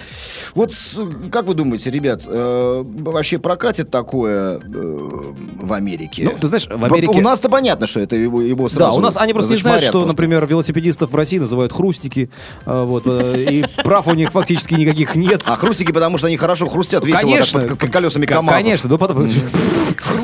Вот 0.56 0.73
как 1.31 1.45
вы 1.45 1.53
думаете, 1.53 1.91
ребят, 1.91 2.23
э, 2.25 2.83
вообще 3.00 3.38
прокатит 3.38 3.91
такое 3.91 4.59
э, 4.59 5.33
в 5.61 5.73
Америке? 5.73 6.23
Ну, 6.31 6.37
ты 6.39 6.47
знаешь, 6.47 6.68
в 6.68 6.83
Америке- 6.83 7.19
У 7.19 7.21
нас-то 7.21 7.49
понятно, 7.49 7.87
что 7.87 7.99
это 7.99 8.16
его, 8.16 8.42
его 8.42 8.68
Да, 8.69 8.73
сразу 8.75 8.97
у 8.97 9.01
нас 9.01 9.18
они 9.18 9.33
просто 9.33 9.54
не 9.54 9.59
знают, 9.59 9.83
что, 9.83 9.92
просто. 9.94 10.07
например, 10.07 10.45
велосипедистов 10.45 11.11
в 11.11 11.16
России 11.16 11.37
называют 11.39 11.73
хрустики, 11.73 12.30
а, 12.66 12.85
вот, 12.85 13.04
э, 13.06 13.44
и 13.49 13.66
прав 13.83 14.07
у 14.07 14.13
них 14.13 14.31
фактически 14.31 14.73
никаких 14.75 15.16
нет. 15.16 15.42
А 15.45 15.56
хрустики, 15.57 15.92
потому 15.92 16.18
что 16.18 16.28
они 16.28 16.37
хорошо 16.37 16.68
хрустят 16.68 17.06
весело 17.06 17.21
так 17.21 17.31
Конечно, 17.31 17.61
под, 17.61 17.80
под 17.80 17.89
колесами 17.89 18.25
К- 18.25 18.30
КамАЗов. 18.30 18.59
Конечно, 18.61 18.89
ну 18.89 18.97
потом... 18.97 19.30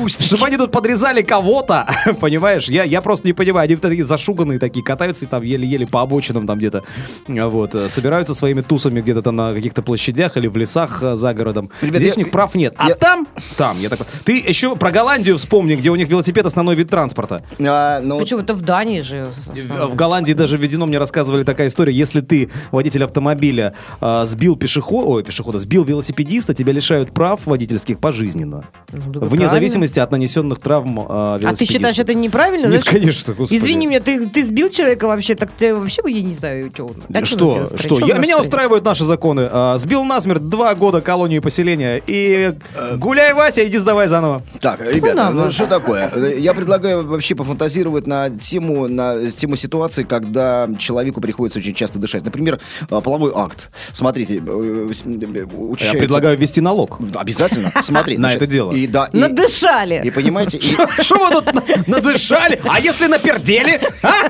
Чтобы 0.08 0.46
они 0.46 0.56
тут 0.56 0.72
подрезали 0.72 1.22
кого-то, 1.22 1.88
понимаешь? 2.20 2.68
Я, 2.68 2.84
я 2.84 3.02
просто 3.02 3.26
не 3.26 3.32
понимаю. 3.32 3.64
Они 3.64 3.76
такие 3.76 4.04
зашуганные 4.04 4.58
такие, 4.58 4.84
катаются 4.84 5.25
и 5.26 5.28
там 5.28 5.42
еле-еле 5.42 5.86
по 5.86 6.02
обочинам 6.02 6.46
там 6.46 6.58
где-то, 6.58 6.82
а, 7.28 7.48
вот, 7.48 7.74
э, 7.74 7.88
собираются 7.88 8.34
своими 8.34 8.60
тусами 8.62 9.00
где-то 9.00 9.22
там 9.22 9.36
на 9.36 9.52
каких-то 9.52 9.82
площадях 9.82 10.36
или 10.36 10.46
в 10.46 10.56
лесах 10.56 11.02
э, 11.02 11.16
за 11.16 11.34
городом. 11.34 11.70
Ребят, 11.82 11.98
Здесь 11.98 12.12
я- 12.16 12.22
у 12.22 12.24
них 12.24 12.30
прав 12.32 12.54
нет. 12.54 12.74
А 12.76 12.88
я- 12.88 12.94
там, 12.94 13.28
там, 13.56 13.78
я 13.80 13.88
такой... 13.88 14.06
Ты 14.24 14.38
еще 14.38 14.76
про 14.76 14.90
Голландию 14.90 15.36
вспомни, 15.38 15.74
где 15.76 15.90
у 15.90 15.96
них 15.96 16.08
велосипед 16.08 16.46
основной 16.46 16.74
вид 16.74 16.88
транспорта. 16.88 17.42
А, 17.60 18.00
ну, 18.00 18.18
Почему? 18.18 18.40
Это 18.40 18.54
в 18.54 18.62
Дании 18.62 19.00
же. 19.00 19.28
В 19.46 19.86
в 19.86 19.94
Голландии 19.94 20.32
даже 20.32 20.56
введено, 20.56 20.86
мне 20.86 20.98
рассказывали 20.98 21.42
такая 21.44 21.68
история, 21.68 21.92
если 21.92 22.20
ты, 22.20 22.50
водитель 22.72 23.04
автомобиля, 23.04 23.74
э, 24.00 24.22
сбил 24.26 24.56
пешехода, 24.56 25.08
ой, 25.08 25.24
пешехода, 25.24 25.58
сбил 25.58 25.84
велосипедиста, 25.84 26.54
тебя 26.54 26.72
лишают 26.72 27.12
прав 27.12 27.46
водительских 27.46 27.98
пожизненно. 27.98 28.64
Ну, 28.92 29.00
Вне 29.00 29.20
правильно. 29.20 29.48
зависимости 29.48 30.00
от 30.00 30.10
нанесенных 30.12 30.58
травм 30.58 31.00
э, 31.00 31.04
А 31.08 31.54
ты 31.56 31.64
считаешь 31.64 31.98
это 31.98 32.14
неправильно? 32.14 32.66
Нет, 32.66 32.82
Знаешь, 32.82 33.00
конечно, 33.00 33.34
господи. 33.34 33.58
Извини 33.58 33.86
меня, 33.86 34.00
ты, 34.00 34.28
ты 34.28 34.44
сбил 34.44 34.68
человека, 34.70 35.05
рубрика 35.06 35.16
вообще, 35.16 35.34
так 35.34 35.50
ты 35.56 35.74
вообще, 35.74 36.02
я 36.06 36.22
не 36.22 36.32
знаю, 36.34 36.70
что. 36.74 36.90
Что? 37.24 37.68
Что? 37.76 37.98
Я, 38.06 38.18
меня 38.18 38.38
устраивают 38.40 38.84
наши 38.84 39.04
законы. 39.04 39.48
А, 39.50 39.78
сбил 39.78 40.04
насмерть 40.04 40.48
два 40.48 40.74
года 40.74 41.00
колонии 41.00 41.38
поселения. 41.38 42.02
И 42.06 42.52
э, 42.74 42.96
гуляй, 42.96 43.32
Вася, 43.32 43.66
иди 43.66 43.78
сдавай 43.78 44.08
заново. 44.08 44.42
Так, 44.60 44.80
ребята, 44.80 45.30
ну 45.30 45.40
надо. 45.40 45.52
что 45.52 45.66
такое? 45.66 46.10
Я 46.36 46.54
предлагаю 46.54 47.06
вообще 47.06 47.34
пофантазировать 47.34 48.06
на 48.06 48.30
тему, 48.30 48.88
на 48.88 49.30
тему 49.30 49.56
ситуации, 49.56 50.02
когда 50.04 50.68
человеку 50.78 51.20
приходится 51.20 51.58
очень 51.58 51.74
часто 51.74 51.98
дышать. 51.98 52.24
Например, 52.24 52.60
э, 52.90 53.00
половой 53.00 53.32
акт. 53.34 53.70
Смотрите, 53.92 54.36
э, 54.36 54.38
э, 54.38 54.92
Я 55.34 55.44
учащается- 55.46 55.98
предлагаю 55.98 56.36
ввести 56.38 56.60
налог. 56.60 56.98
Обязательно. 57.14 57.72
Смотри. 57.82 58.18
На 58.26 58.32
это 58.32 58.46
дело. 58.46 58.72
И, 58.72 58.86
да, 58.86 59.08
и, 59.12 59.18
Надышали. 59.18 60.02
и 60.04 60.10
понимаете, 60.10 60.60
Что 60.60 61.16
вы 61.18 61.30
тут 61.30 61.54
на- 61.54 61.62
надышали? 61.86 62.60
А 62.68 62.80
если 62.80 63.06
напердели? 63.06 63.80
А? 64.02 64.28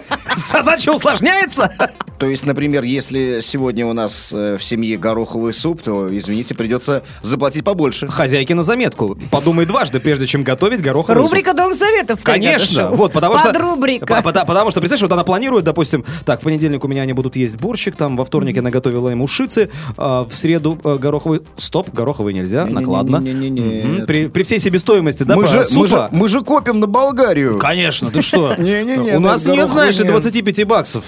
Задача 0.66 0.90
усложняется? 0.90 1.70
То 2.18 2.26
есть, 2.26 2.46
например, 2.46 2.82
если 2.84 3.40
сегодня 3.40 3.86
у 3.86 3.92
нас 3.92 4.32
э, 4.34 4.56
в 4.58 4.64
семье 4.64 4.96
гороховый 4.96 5.52
суп, 5.52 5.82
то, 5.82 6.16
извините, 6.16 6.54
придется 6.54 7.02
заплатить 7.22 7.64
побольше. 7.64 8.08
Хозяйки 8.08 8.52
на 8.52 8.62
заметку. 8.62 9.16
Подумай 9.30 9.66
дважды, 9.66 10.00
прежде 10.00 10.26
чем 10.26 10.42
готовить 10.42 10.80
гороховый 10.80 11.22
суп. 11.22 11.32
Рубрика 11.32 11.52
Дом 11.54 11.74
Советов. 11.74 12.20
Конечно, 12.22 12.90
вот, 12.90 13.12
потому 13.12 13.38
что... 13.38 13.52
Рубрика. 13.52 14.06
По- 14.06 14.22
пота- 14.22 14.44
Потому 14.46 14.70
что, 14.70 14.80
представляешь, 14.80 15.02
вот 15.02 15.12
она 15.12 15.24
планирует, 15.24 15.64
допустим, 15.64 16.04
так, 16.24 16.40
в 16.40 16.44
понедельник 16.44 16.84
у 16.84 16.88
меня 16.88 17.02
они 17.02 17.12
будут 17.12 17.36
есть 17.36 17.56
борщик, 17.56 17.96
там, 17.96 18.16
во 18.16 18.24
вторник 18.24 18.56
я 18.56 18.62
наготовила 18.62 19.10
им 19.10 19.22
ушицы, 19.22 19.70
а, 19.96 20.24
в 20.24 20.34
среду 20.34 20.78
э, 20.84 20.96
гороховый... 20.96 21.40
Стоп, 21.56 21.90
гороховый 21.92 22.32
нельзя, 22.34 22.64
Не-не-не-не-не-не. 22.64 23.82
накладно. 23.82 23.96
Мгм. 23.98 24.06
При, 24.06 24.28
при 24.28 24.42
всей 24.42 24.58
себестоимости, 24.60 25.22
да, 25.24 25.36
мы, 25.36 25.42
по- 25.42 25.48
же, 25.48 25.58
мы, 25.58 25.64
же, 25.64 25.88
супа. 25.88 26.08
мы 26.12 26.28
же 26.28 26.40
копим 26.42 26.80
на 26.80 26.86
Болгарию. 26.86 27.58
Конечно, 27.58 28.10
ты 28.10 28.22
что? 28.22 28.54
Не-не-не, 28.56 29.16
У 29.16 29.20
нас 29.20 29.44
на 29.46 29.52
нет, 29.52 29.68
знаешь, 29.68 29.96
и 29.96 30.02
нет. 30.02 30.08
25 30.12 30.64
баксов 30.66 31.04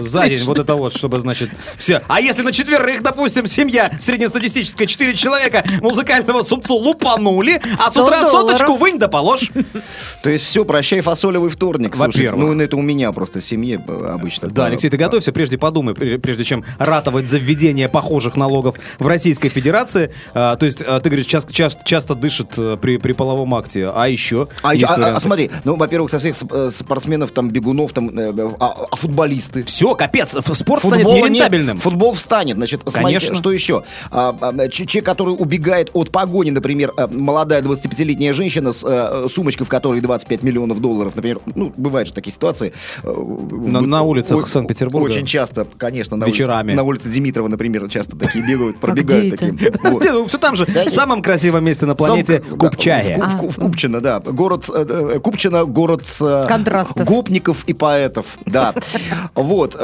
за 0.00 0.28
день, 0.28 0.44
вот 0.48 0.58
это 0.58 0.74
вот, 0.74 0.94
чтобы, 0.96 1.18
значит, 1.20 1.50
все. 1.76 2.02
А 2.08 2.20
если 2.20 2.42
на 2.42 2.52
четверых, 2.52 3.02
допустим, 3.02 3.46
семья 3.46 3.90
среднестатистическая, 4.00 4.86
4 4.86 5.14
человека, 5.14 5.64
музыкального 5.80 6.42
супцу 6.42 6.74
лупанули, 6.76 7.60
а 7.78 7.88
с 7.88 7.92
100 7.92 8.04
утра 8.04 8.20
долларов. 8.22 8.30
соточку 8.50 8.74
вынь 8.76 8.98
да 8.98 9.08
положь. 9.08 9.50
То 10.22 10.30
есть 10.30 10.44
все, 10.44 10.64
прощай 10.64 11.00
фасолевый 11.00 11.50
вторник. 11.50 11.96
Во-первых. 11.96 12.54
Ну, 12.54 12.60
это 12.60 12.76
у 12.76 12.82
меня 12.82 13.12
просто 13.12 13.40
в 13.40 13.44
семье 13.44 13.80
э, 13.86 14.06
обычно. 14.12 14.48
Да, 14.48 14.66
Алексей, 14.66 14.88
ты 14.90 14.96
готовься, 14.96 15.32
прежде 15.32 15.58
подумай, 15.58 15.94
пр- 15.94 16.18
прежде 16.18 16.44
чем 16.44 16.64
ратовать 16.78 17.26
за 17.26 17.38
введение 17.38 17.88
похожих 17.88 18.36
налогов 18.36 18.76
в 18.98 19.06
Российской 19.06 19.48
Федерации. 19.48 20.12
А, 20.34 20.56
то 20.56 20.66
есть, 20.66 20.82
а, 20.82 21.00
ты 21.00 21.10
говоришь, 21.10 21.26
час- 21.26 21.46
час- 21.50 21.78
часто 21.84 22.14
дышит 22.14 22.54
э, 22.58 22.76
при, 22.80 22.96
при 22.96 23.12
половом 23.12 23.54
акте, 23.54 23.90
а 23.94 24.08
еще 24.08 24.48
А, 24.62 24.74
есть 24.74 24.84
а- 24.90 24.94
а- 24.94 24.98
варианты. 24.98 25.20
смотри, 25.20 25.50
ну, 25.64 25.76
во-первых, 25.76 26.10
со 26.10 26.18
всех 26.18 26.36
э, 26.50 26.70
спортсменов, 26.72 27.30
там, 27.32 27.50
бегунов, 27.50 27.92
там, 27.92 28.10
а, 28.60 28.86
а 28.90 28.96
футболисты. 28.96 29.62
Все, 29.64 29.94
капец, 29.94 30.34
спорт 30.42 30.82
станет 30.82 31.04
Футбола 31.04 31.16
нет, 31.24 31.30
нерентабельным. 31.30 31.78
футбол 31.78 32.12
встанет. 32.14 32.56
Значит, 32.56 32.80
смотрите, 32.82 33.04
Конечно. 33.04 33.34
что 33.36 33.52
еще? 33.52 33.82
А, 34.10 34.36
а, 34.40 34.68
ч- 34.68 34.86
человек, 34.86 35.06
который 35.06 35.30
убегает 35.30 35.90
от 35.92 36.10
погони, 36.10 36.50
например, 36.50 36.92
а, 36.96 37.06
молодая 37.08 37.62
25-летняя 37.62 38.32
женщина 38.32 38.72
с 38.72 38.84
э, 38.86 39.26
сумочкой, 39.30 39.66
в 39.66 39.68
которой 39.68 40.00
25 40.00 40.42
миллионов 40.42 40.80
долларов, 40.80 41.14
например, 41.16 41.40
ну, 41.54 41.72
бывают 41.76 42.08
же 42.08 42.14
такие 42.14 42.32
ситуации. 42.32 42.72
э, 43.02 43.06
На- 43.08 43.80
в- 43.80 43.86
на 43.86 44.02
улицах 44.02 44.46
Санкт-Петербурга. 44.48 45.06
Очень 45.06 45.26
часто, 45.26 45.66
конечно, 45.76 46.16
на 46.16 46.24
улице- 46.26 46.38
Вечерами. 46.38 46.72
на 46.74 46.82
улице 46.82 47.08
Димитрова, 47.10 47.48
например, 47.48 47.88
часто 47.88 48.16
такие 48.16 48.46
бегают, 48.46 48.78
пробегают 48.78 49.34
где 49.34 49.46
это? 49.46 49.56
такие. 49.56 49.72
Вот. 49.92 50.00
Где, 50.02 50.12
ну, 50.12 50.26
все 50.26 50.38
там 50.38 50.56
же, 50.56 50.66
Да, 50.66 50.84
в 50.84 50.90
самом 50.90 51.22
красивом 51.22 51.64
месте 51.64 51.86
на 51.86 51.94
планете 51.94 52.42
Сам- 52.48 52.56
да, 52.58 53.28
в, 53.28 53.34
в, 53.34 53.38
Ку- 53.38 53.48
в 53.50 53.56
Купчино, 53.56 54.00
да. 54.00 54.20
Город 54.20 54.64
э, 54.72 54.84
э, 55.14 55.18
Купчино, 55.20 55.64
город 55.64 56.02
Контрастов. 56.48 57.06
гопников 57.06 57.64
и 57.66 57.72
поэтов, 57.72 58.26
да. 58.46 58.74
Вот. 59.34 59.76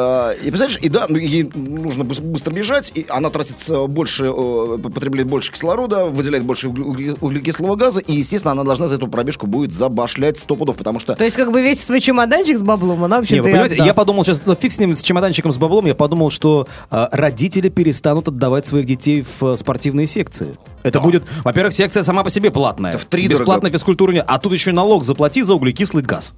Э, 0.44 0.48
И 0.48 0.50
представляешь, 0.50 0.78
и 0.80 0.88
да, 0.88 1.06
ну, 1.08 1.16
ей 1.16 1.50
нужно 1.54 2.02
быс- 2.02 2.20
быстро 2.20 2.52
бежать, 2.52 2.92
и 2.94 3.06
она 3.08 3.30
тратит 3.30 3.56
э, 3.68 3.86
больше, 3.86 4.24
э, 4.26 4.78
потребляет 4.82 5.28
больше 5.28 5.52
кислорода, 5.52 6.06
выделяет 6.06 6.44
больше 6.44 6.68
угле- 6.68 7.16
углекислого 7.20 7.76
газа, 7.76 8.00
и, 8.00 8.14
естественно, 8.14 8.52
она 8.52 8.64
должна 8.64 8.86
за 8.86 8.96
эту 8.96 9.08
пробежку 9.08 9.46
будет 9.46 9.72
забашлять 9.72 10.38
сто 10.38 10.56
пудов, 10.56 10.76
потому 10.76 11.00
что 11.00 11.14
То 11.14 11.24
есть, 11.24 11.36
как 11.36 11.52
бы 11.52 11.62
весь 11.62 11.80
свой 11.82 12.00
чемоданчик 12.00 12.58
с 12.58 12.62
баблом, 12.62 13.04
она 13.04 13.18
вообще 13.18 13.34
Не, 13.36 13.40
вы 13.40 13.50
понимаете, 13.50 13.76
я 13.76 13.94
подумал 13.94 14.24
сейчас, 14.24 14.42
ну, 14.46 14.54
фиг 14.54 14.72
с 14.72 14.78
ним, 14.78 14.94
с 14.94 15.02
чемоданчиком, 15.02 15.52
с 15.52 15.58
баблом, 15.58 15.86
я 15.86 15.94
подумал, 15.94 16.30
что 16.30 16.66
а, 16.90 17.08
родители 17.12 17.68
перестанут 17.68 18.28
отдавать 18.28 18.66
своих 18.66 18.86
детей 18.86 19.22
в 19.22 19.42
а, 19.44 19.56
спортивные 19.56 20.06
секции. 20.06 20.56
Это 20.82 21.00
будет, 21.00 21.24
во-первых, 21.44 21.72
секция 21.72 22.02
сама 22.02 22.22
по 22.22 22.30
себе 22.30 22.50
платная. 22.50 22.90
Это 22.90 22.98
втридорого. 22.98 23.40
Бесплатной 23.40 23.70
физкультуры 23.70 24.14
нет. 24.14 24.24
А 24.28 24.38
тут 24.38 24.52
еще 24.52 24.70
и 24.70 24.72
налог 24.74 25.04
заплати 25.04 25.42
за 25.42 25.54
углекислый 25.54 26.02
газ. 26.02 26.34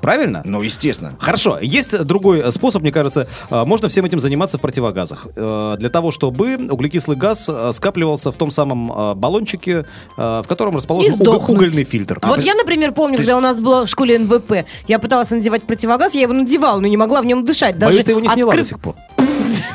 Правильно? 0.00 0.42
Ну, 0.44 0.62
естественно. 0.62 1.14
Хорошо, 1.18 1.58
есть 1.60 1.98
другой 2.04 2.40
э, 2.40 2.50
способ, 2.50 2.82
мне 2.82 2.92
кажется, 2.92 3.26
э, 3.50 3.64
можно 3.64 3.88
всем 3.88 4.04
этим 4.04 4.20
заниматься 4.20 4.58
в 4.58 4.60
противогазах. 4.60 5.26
Э, 5.36 5.76
Для 5.78 5.90
того, 5.90 6.10
чтобы 6.10 6.56
углекислый 6.56 7.16
газ 7.16 7.48
скапливался 7.72 8.32
в 8.32 8.36
том 8.36 8.50
самом 8.50 9.14
баллончике, 9.18 9.84
в 10.16 10.44
котором 10.48 10.76
расположен 10.76 11.16
сдохнуть. 11.16 11.56
угольный 11.56 11.84
фильтр. 11.84 12.18
Вот 12.22 12.42
я, 12.42 12.54
например, 12.54 12.92
помню, 12.92 13.18
когда 13.18 13.36
у 13.36 13.40
нас 13.40 13.60
было 13.60 13.86
в 13.86 13.88
школе 13.90 14.18
НВП, 14.18 14.64
я 14.88 14.98
пыталась 14.98 15.30
надевать 15.30 15.62
противогаз, 15.64 16.14
я 16.14 16.22
его 16.22 16.32
надевала, 16.32 16.80
но 16.80 16.86
не 16.86 16.96
могла 16.96 17.20
в 17.22 17.26
нем 17.26 17.44
дышать. 17.44 17.78
Даже 17.78 17.92
Боюсь, 17.92 18.04
ты 18.04 18.12
его 18.12 18.20
не 18.20 18.28
сняла 18.28 18.52
открыв- 18.52 18.64
до 18.64 18.68
сих 18.68 18.80
пор. 18.80 18.94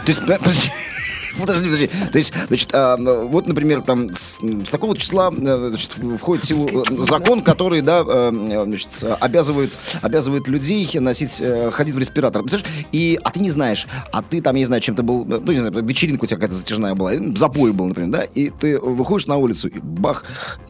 То 0.06 0.12
есть, 0.12 0.22
подожди, 1.40 1.66
Подожди. 1.70 1.90
То 2.12 2.18
есть, 2.18 2.34
значит, 2.48 2.70
а, 2.74 2.98
вот, 2.98 3.48
например, 3.48 3.82
там 3.82 4.14
с, 4.14 4.40
с 4.40 4.70
такого 4.70 4.98
числа 4.98 5.32
э, 5.36 5.68
значит, 5.70 5.92
входит 6.20 6.44
в 6.44 6.48
силу 6.48 6.68
э, 6.68 6.84
закон, 7.04 7.42
который, 7.42 7.82
да, 7.82 8.04
э, 8.08 8.64
значит, 8.66 9.04
обязывает, 9.20 9.78
обязывает 10.02 10.48
людей 10.48 10.88
носить, 11.00 11.42
ходить 11.72 11.96
в 11.96 12.00
респиратор. 12.00 12.42
Представляешь? 12.42 12.74
И, 12.92 13.20
а 13.24 13.32
ты 13.32 13.40
не 13.40 13.50
знаешь, 13.50 13.88
а 14.12 14.22
ты 14.22 14.42
там, 14.42 14.56
я 14.56 14.60
не 14.60 14.66
знаю, 14.66 14.82
чем-то 14.82 15.04
был, 15.04 15.24
э, 15.26 15.40
ну, 15.44 15.52
не 15.52 15.60
знаю, 15.60 15.86
вечеринка 15.86 16.24
у 16.24 16.28
тебя 16.28 16.38
какая-то 16.38 16.56
затяжная 16.56 16.96
была, 16.96 17.14
запой 17.36 17.72
был, 17.74 17.88
например, 17.88 18.12
да, 18.12 18.24
и 18.24 18.50
ты 18.50 18.80
выходишь 18.80 19.28
на 19.28 19.38
улицу, 19.38 19.68
и 19.68 19.80
бах, 19.80 20.26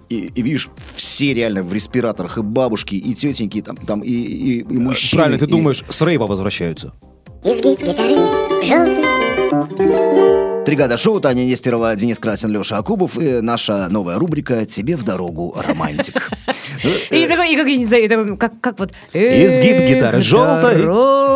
и, 0.10 0.32
и 0.34 0.42
видишь, 0.42 0.70
все 0.96 1.34
реально 1.34 1.64
в 1.64 1.74
респираторах, 1.74 2.38
и 2.38 2.42
бабушки, 2.42 2.96
и 2.96 3.14
тетеньки, 3.14 3.62
там, 3.62 3.78
там 3.78 4.02
и, 4.02 4.10
и, 4.12 4.60
и 4.60 4.78
мужчины. 4.78 5.20
Правильно, 5.20 5.40
ты 5.40 5.46
и- 5.46 5.50
думаешь, 5.50 5.84
с 5.88 6.02
рейва 6.02 6.28
возвращаются. 6.28 6.94
изгиб 7.44 7.80
гитары, 7.80 8.16
желтый. 8.66 10.55
Тригада 10.66 10.98
шоу, 10.98 11.20
Таня 11.20 11.46
Нестерова, 11.46 11.96
Денис 11.96 12.18
Красин, 12.18 12.50
Леша 12.50 12.78
Акубов 12.78 13.20
и 13.20 13.40
наша 13.40 13.88
новая 13.90 14.18
рубрика 14.18 14.66
«Тебе 14.66 14.96
в 14.96 15.04
дорогу, 15.04 15.56
романтик». 15.56 16.32
И 17.12 17.28
такой, 17.28 17.54
и 17.54 17.56
как 17.56 17.68
я 17.68 17.78
не 17.78 17.86
знаю, 17.86 18.38
как, 18.38 18.80
вот... 18.80 18.92
Изгиб 19.14 19.74
«Эх, 19.74 19.90
гитары 19.90 20.22
желтой. 20.22 20.76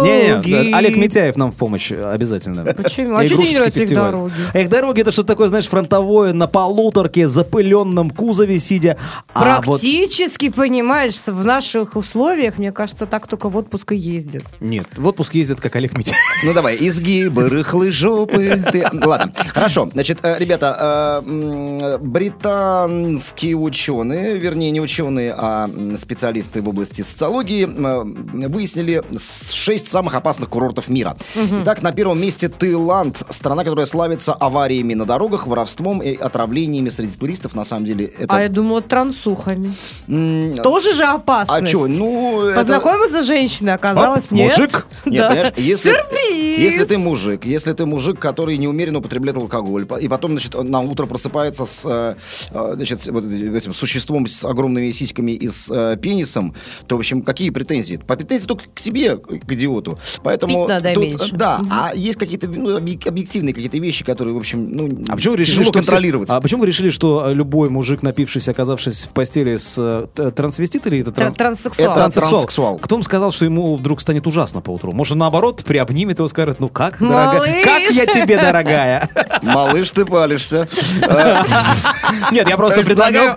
Дороги». 0.03 0.49
Не-не, 0.51 0.73
Олег 0.73 0.97
Митяев 0.97 1.35
нам 1.37 1.51
в 1.51 1.55
помощь 1.55 1.91
э, 1.91 2.11
обязательно. 2.11 2.63
Почему? 2.73 3.15
А 3.15 3.25
что 3.27 3.35
не 3.37 3.55
нравятся 3.55 3.79
их 3.79 3.89
дороги? 3.89 4.33
Эх, 4.53 4.69
дороги 4.69 5.01
это 5.01 5.11
что 5.11 5.23
такое, 5.23 5.47
знаешь, 5.47 5.67
фронтовое, 5.67 6.33
на 6.33 6.47
полуторке, 6.47 7.27
запыленном 7.27 8.09
кузове 8.09 8.59
сидя. 8.59 8.97
А 9.33 9.61
вот- 9.61 9.81
Практически, 9.81 10.49
понимаешь, 10.49 11.15
в 11.27 11.45
наших 11.45 11.95
условиях, 11.95 12.57
мне 12.57 12.71
кажется, 12.71 13.05
так 13.05 13.27
только 13.27 13.49
в 13.49 13.57
отпуск 13.57 13.91
и 13.91 13.95
ездят. 13.95 14.43
Нет, 14.59 14.87
в 14.97 15.05
отпуск 15.07 15.35
ездит, 15.35 15.59
как 15.61 15.75
Олег 15.75 15.97
Митяев. 15.97 16.17
Ну 16.43 16.53
давай, 16.53 16.77
изгибы, 16.79 17.47
рыхлые 17.49 17.91
жопы. 17.91 18.63
Ты- 18.71 18.87
Ладно, 18.93 19.33
хорошо. 19.53 19.89
Значит, 19.93 20.19
э, 20.23 20.37
ребята, 20.39 21.21
э, 21.25 21.97
британские 22.01 23.55
ученые, 23.57 24.37
вернее, 24.37 24.71
не 24.71 24.79
ученые, 24.81 25.33
а 25.37 25.69
специалисты 25.97 26.61
в 26.61 26.69
области 26.69 27.01
социологии, 27.01 27.67
э, 27.67 28.47
выяснили 28.47 29.03
с- 29.17 29.51
шесть 29.51 29.88
самых 29.89 30.15
опасных 30.15 30.49
курортов 30.49 30.89
мира. 30.89 31.15
Итак, 31.61 31.81
на 31.81 31.91
первом 31.91 32.21
месте 32.21 32.49
Таиланд, 32.49 33.23
страна, 33.29 33.63
которая 33.63 33.85
славится 33.85 34.33
авариями 34.33 34.93
на 34.93 35.05
дорогах, 35.05 35.47
воровством 35.47 36.01
и 36.01 36.15
отравлениями 36.15 36.89
среди 36.89 37.15
туристов. 37.17 37.55
На 37.55 37.65
самом 37.65 37.85
деле, 37.85 38.05
это... 38.05 38.35
А 38.35 38.41
я 38.41 38.49
думала, 38.49 38.81
трансухами. 38.81 39.73
м, 40.07 40.55
Тоже 40.63 40.93
же 40.93 41.03
а 41.03 41.15
опасность. 41.15 41.69
что, 41.69 41.87
ну... 41.87 42.41
это- 42.43 42.59
Познакомиться 42.59 43.23
с 43.23 43.27
женщиной 43.27 43.73
оказалось 43.73 44.27
А, 44.31 44.35
нет. 44.35 44.57
мужик? 44.57 44.85
Нет, 45.05 45.21
Да. 45.21 45.29
понимаешь, 45.29 45.53
если, 45.57 45.91
Сюрприз! 45.91 46.59
если 46.59 46.83
ты 46.85 46.97
мужик, 46.97 47.45
если 47.45 47.73
ты 47.73 47.85
мужик, 47.85 48.19
который 48.19 48.57
неумеренно 48.57 48.99
употребляет 48.99 49.37
алкоголь, 49.37 49.87
и 50.01 50.07
потом, 50.07 50.31
значит, 50.31 50.53
на 50.61 50.79
утро 50.81 51.05
просыпается 51.05 51.65
с, 51.65 51.85
э, 51.85 52.15
э, 52.51 52.71
значит, 52.75 53.07
вот 53.07 53.25
этим 53.25 53.73
существом 53.73 54.27
с 54.27 54.43
огромными 54.45 54.91
сиськами 54.91 55.31
и 55.31 55.47
с 55.47 55.69
э, 55.71 55.97
пенисом, 55.97 56.53
то, 56.87 56.95
в 56.95 56.99
общем, 56.99 57.21
какие 57.21 57.49
претензии? 57.49 57.97
По 57.97 58.15
претензии 58.15 58.45
только 58.45 58.65
к 58.73 58.81
тебе, 58.81 59.17
к 59.17 59.51
идиоту. 59.51 59.78
Поэтому 60.23 60.59
Пить 60.65 60.67
надо 60.69 60.93
тут, 60.93 61.03
меньше. 61.03 61.35
да, 61.35 61.61
а 61.71 61.91
есть 61.95 62.17
какие-то 62.17 62.47
ну, 62.47 62.77
объек- 62.77 63.07
объективные 63.07 63.53
какие-то 63.53 63.77
вещи, 63.77 64.03
которые, 64.05 64.33
в 64.33 64.37
общем, 64.37 64.65
ну, 64.69 65.03
А 65.07 65.15
почему 65.15 65.33
вы 65.33 65.39
решили, 65.39 65.55
тяжело 65.57 65.65
что 65.65 65.81
все- 65.81 65.91
контролировать? 65.91 66.29
а 66.29 66.41
почему 66.41 66.61
вы 66.61 66.67
решили, 66.67 66.89
что 66.89 67.31
любой 67.31 67.69
мужик, 67.69 68.03
напившись, 68.03 68.47
оказавшись 68.49 69.03
в 69.05 69.09
постели 69.09 69.57
с 69.57 69.75
э, 69.77 70.31
трансвестит 70.35 70.85
или 70.87 70.99
это 71.01 71.11
Тра- 71.11 71.25
тран- 71.27 71.35
Транссексуал. 71.35 71.91
Это 71.97 72.11
транссексуал. 72.11 72.77
Кто 72.77 72.95
вам 72.95 73.03
сказал, 73.03 73.31
что 73.31 73.45
ему 73.45 73.75
вдруг 73.75 74.01
станет 74.01 74.27
ужасно 74.27 74.61
по 74.61 74.71
утру? 74.71 74.91
Может, 74.91 75.13
он, 75.13 75.19
наоборот, 75.19 75.63
приобнимет 75.65 76.17
его 76.19 76.27
и 76.27 76.29
скажет, 76.29 76.59
ну 76.59 76.69
как, 76.69 76.99
дорогая? 76.99 77.39
Малыш! 77.39 77.63
Как 77.65 77.91
я 77.91 78.05
тебе, 78.05 78.37
дорогая? 78.37 79.09
Малыш, 79.41 79.89
ты 79.91 80.05
палишься. 80.05 80.67
Нет, 82.31 82.47
я 82.47 82.55
То 82.55 82.57
просто 82.57 82.83
предлагаю, 82.83 83.35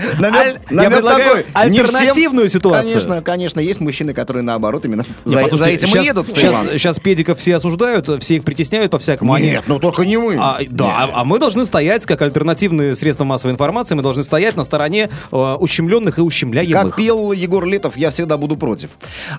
альтернативную 1.54 2.48
ситуацию. 2.48 2.92
Конечно, 2.92 3.22
конечно, 3.22 3.60
есть 3.60 3.80
мужчины, 3.80 4.14
которые 4.14 4.42
наоборот 4.42 4.84
именно 4.84 5.04
за, 5.24 5.40
этим 5.40 6.00
едут 6.02 6.31
Таиланд. 6.34 6.78
щас 6.80 6.98
педиков 6.98 7.38
все 7.38 7.56
осуждают, 7.56 8.08
все 8.22 8.36
их 8.36 8.44
притесняют 8.44 8.90
по-всякому. 8.90 9.32
они- 9.34 9.50
Нет, 9.50 9.64
ну 9.66 9.78
только 9.78 10.04
не 10.04 10.16
мы. 10.16 10.36
А, 10.38 10.58
да, 10.68 10.86
а, 10.86 11.10
а 11.20 11.24
мы 11.24 11.38
должны 11.38 11.64
стоять, 11.66 12.04
как 12.06 12.22
альтернативные 12.22 12.94
средства 12.94 13.24
массовой 13.24 13.52
информации, 13.52 13.94
мы 13.94 14.02
должны 14.02 14.22
стоять 14.24 14.56
на 14.56 14.64
стороне 14.64 15.08
э, 15.30 15.36
ущемленных 15.58 16.14
и 16.14 16.16
Как 16.20 16.26
ущемляемых. 16.26 16.96
пел 16.96 17.32
Егор 17.32 17.64
Летов, 17.64 17.96
я 17.96 18.10
всегда 18.10 18.36
буду 18.36 18.56
против. 18.56 18.90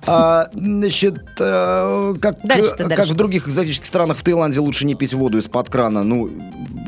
А, 0.05 0.47
значит, 0.53 1.15
э, 1.39 2.15
как, 2.21 2.37
Дальше-то, 2.43 2.83
как 2.85 2.97
дальше. 2.97 3.13
в 3.13 3.15
других 3.15 3.47
экзотических 3.47 3.85
странах, 3.85 4.17
в 4.17 4.23
Таиланде 4.23 4.59
лучше 4.59 4.85
не 4.85 4.95
пить 4.95 5.13
воду 5.13 5.37
из-под 5.37 5.69
крана. 5.69 6.03
Ну, 6.03 6.29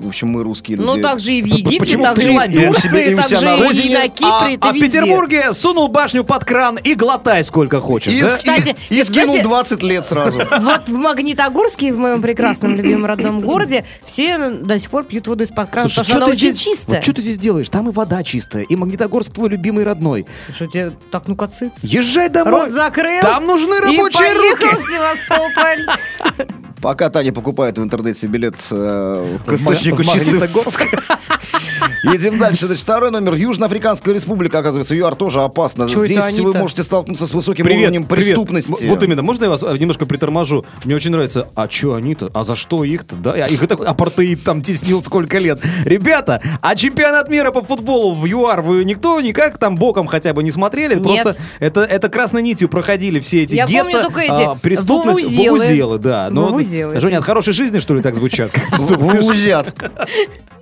в 0.01 0.07
общем, 0.07 0.27
мы 0.29 0.43
русские 0.43 0.77
люди. 0.77 0.88
Ну, 0.97 1.01
так 1.01 1.19
же 1.19 1.33
и 1.33 1.41
в 1.41 1.45
Египте, 1.45 1.79
почему 1.79 2.03
в 2.03 2.07
так 2.07 2.21
же 2.21 2.33
и 2.33 2.38
в 2.38 2.41
Турции, 2.41 3.09
и 3.12 3.13
у 3.13 3.17
так 3.17 3.74
же 3.74 3.81
и 3.81 3.93
на 3.93 4.07
Кипре, 4.09 4.57
а, 4.62 4.69
а 4.69 4.71
в. 4.74 4.79
Петербурге 4.79 5.53
сунул 5.53 5.88
башню 5.88 6.24
под 6.24 6.43
кран 6.45 6.77
и 6.83 6.95
глотай 6.95 7.43
сколько 7.43 7.79
хочешь. 7.79 8.13
И, 8.13 8.21
да? 8.21 8.33
и- 8.33 8.35
Кстати, 8.35 8.75
и, 8.89 9.03
скинул 9.03 9.29
кстати- 9.29 9.43
20 9.43 9.83
лет 9.83 9.95
сразу. 10.04 10.42
Вот 10.60 10.90
в 10.90 10.94
Магнитогорске, 10.94 11.94
в 11.94 11.98
моем 11.98 12.22
прекрасном 12.22 12.75
любимом 12.75 13.06
родном 13.06 13.42
городе, 13.42 13.86
все 14.06 14.50
до 14.50 14.80
сих 14.80 14.90
пор 14.90 15.04
пьют 15.04 15.28
воду 15.28 15.44
из-под 15.44 15.70
крана, 15.70 15.88
Слушай, 15.88 16.08
потому 16.08 16.10
что 16.10 16.18
она 16.18 16.25
очень 16.28 16.52
здесь- 16.52 16.62
чистая. 16.62 16.96
Вот 16.98 17.04
что 17.04 17.14
ты 17.14 17.22
здесь 17.22 17.38
делаешь? 17.38 17.70
Там 17.70 17.90
и 17.90 17.92
вода 17.92 18.24
чистая, 18.24 18.64
и 18.64 18.75
Магнитогорск 18.75 19.34
твой 19.34 19.50
любимый 19.50 19.84
родной. 19.84 20.25
Что 20.54 20.68
тебе 20.68 20.92
так 21.12 21.28
ну-ка 21.28 21.48
цыц? 21.48 21.72
Езжай 21.84 22.30
домой. 22.30 22.66
Рот 22.66 22.72
закрыл. 22.74 23.22
Там 23.22 23.46
нужны 23.46 23.80
рабочие 23.80 24.32
и 24.34 24.38
поехал 24.38 24.66
руки. 24.68 24.75
в 24.78 24.82
Севастополь. 24.82 26.48
Пока 26.86 27.10
Таня 27.10 27.34
покупает 27.34 27.80
в 27.80 27.82
интернете 27.82 28.27
билет 28.27 28.54
э, 28.70 29.38
к 29.44 29.51
В 29.51 29.56
источнику. 29.56 30.04
Магнитогорск. 30.04 30.84
Едем 32.04 32.38
дальше. 32.38 32.68
Значит, 32.68 32.84
второй 32.84 33.10
номер. 33.10 33.34
Южноафриканская 33.34 34.13
республика, 34.13 34.60
оказывается, 34.60 34.96
ЮАР 34.96 35.15
тоже 35.15 35.42
опасно. 35.42 35.89
Чё 35.89 36.06
Здесь 36.06 36.38
вы 36.39 36.54
можете 36.54 36.84
столкнуться 36.84 37.25
с 37.25 37.34
высоким 37.34 37.65
Привет, 37.65 37.82
уровнем 37.86 38.04
привет. 38.06 38.27
преступности. 38.27 38.84
М- 38.84 38.89
Вот 38.92 39.01
именно, 39.01 39.24
можно 39.24 39.46
я 39.46 39.50
вас 39.50 39.63
э, 39.63 39.75
немножко 39.80 40.06
приторможу? 40.06 40.63
Мне 40.84 40.94
очень 40.96 41.10
нравится. 41.10 41.48
А 41.56 41.68
что 41.68 41.96
они-то? 41.96 42.30
А 42.36 42.44
за 42.44 42.54
что 42.56 42.84
их-то? 42.84 43.15
Да, 43.15 43.36
Я- 43.36 43.48
их 43.48 43.63
и 43.63 43.65
так 43.65 43.80
апартеид 43.84 44.44
там 44.44 44.62
теснил 44.62 45.01
сколько 45.01 45.39
лет. 45.39 45.60
Ребята, 45.86 46.39
а 46.62 46.75
чемпионат 46.75 47.30
мира 47.30 47.50
по 47.51 47.63
футболу 47.63 48.13
в 48.13 48.25
ЮАР 48.27 48.62
вы 48.62 48.84
никто 48.86 49.20
никак 49.22 49.58
там 49.58 49.75
боком 49.75 50.06
хотя 50.06 50.34
бы 50.34 50.44
не 50.44 50.51
смотрели? 50.51 50.94
Нет. 50.94 51.04
Просто 51.24 51.36
это, 51.60 51.82
это 51.82 52.10
красной 52.10 52.44
нитью 52.44 52.70
проходили 52.70 53.20
все 53.20 53.42
эти 53.42 53.56
Я 53.56 53.65
гетто, 53.65 53.84
помню 53.84 54.01
только 54.04 54.20
эти 54.22 54.44
а, 54.51 54.56
преступность, 54.56 55.36
вувузелы, 55.36 55.98
да. 55.98 56.30
Но- 56.30 56.50
Вувузелы. 56.84 57.00
Женя, 57.00 57.17
от 57.20 57.25
хорошей 57.25 57.53
жизни, 57.53 57.79
что 57.79 57.96
ли, 57.96 58.01
так 58.01 58.15
звучат? 58.15 58.51
Вузят. 58.77 59.75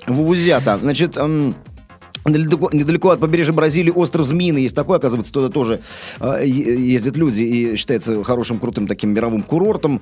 Вузята. 0.08 0.78
Значит, 0.78 1.18
Недалеко, 2.26 2.70
недалеко 2.72 3.10
от 3.10 3.20
побережья 3.20 3.54
Бразилии 3.54 3.92
остров 3.92 4.26
Змеиный 4.26 4.64
есть 4.64 4.76
такой, 4.76 4.98
оказывается, 4.98 5.34
туда 5.34 5.50
тоже 5.50 5.82
э, 6.20 6.46
ездят 6.46 7.18
люди 7.18 7.44
и 7.44 7.76
считается 7.76 8.24
хорошим, 8.24 8.60
крутым 8.60 8.88
таким 8.88 9.12
мировым 9.12 9.44
курортом. 9.44 10.02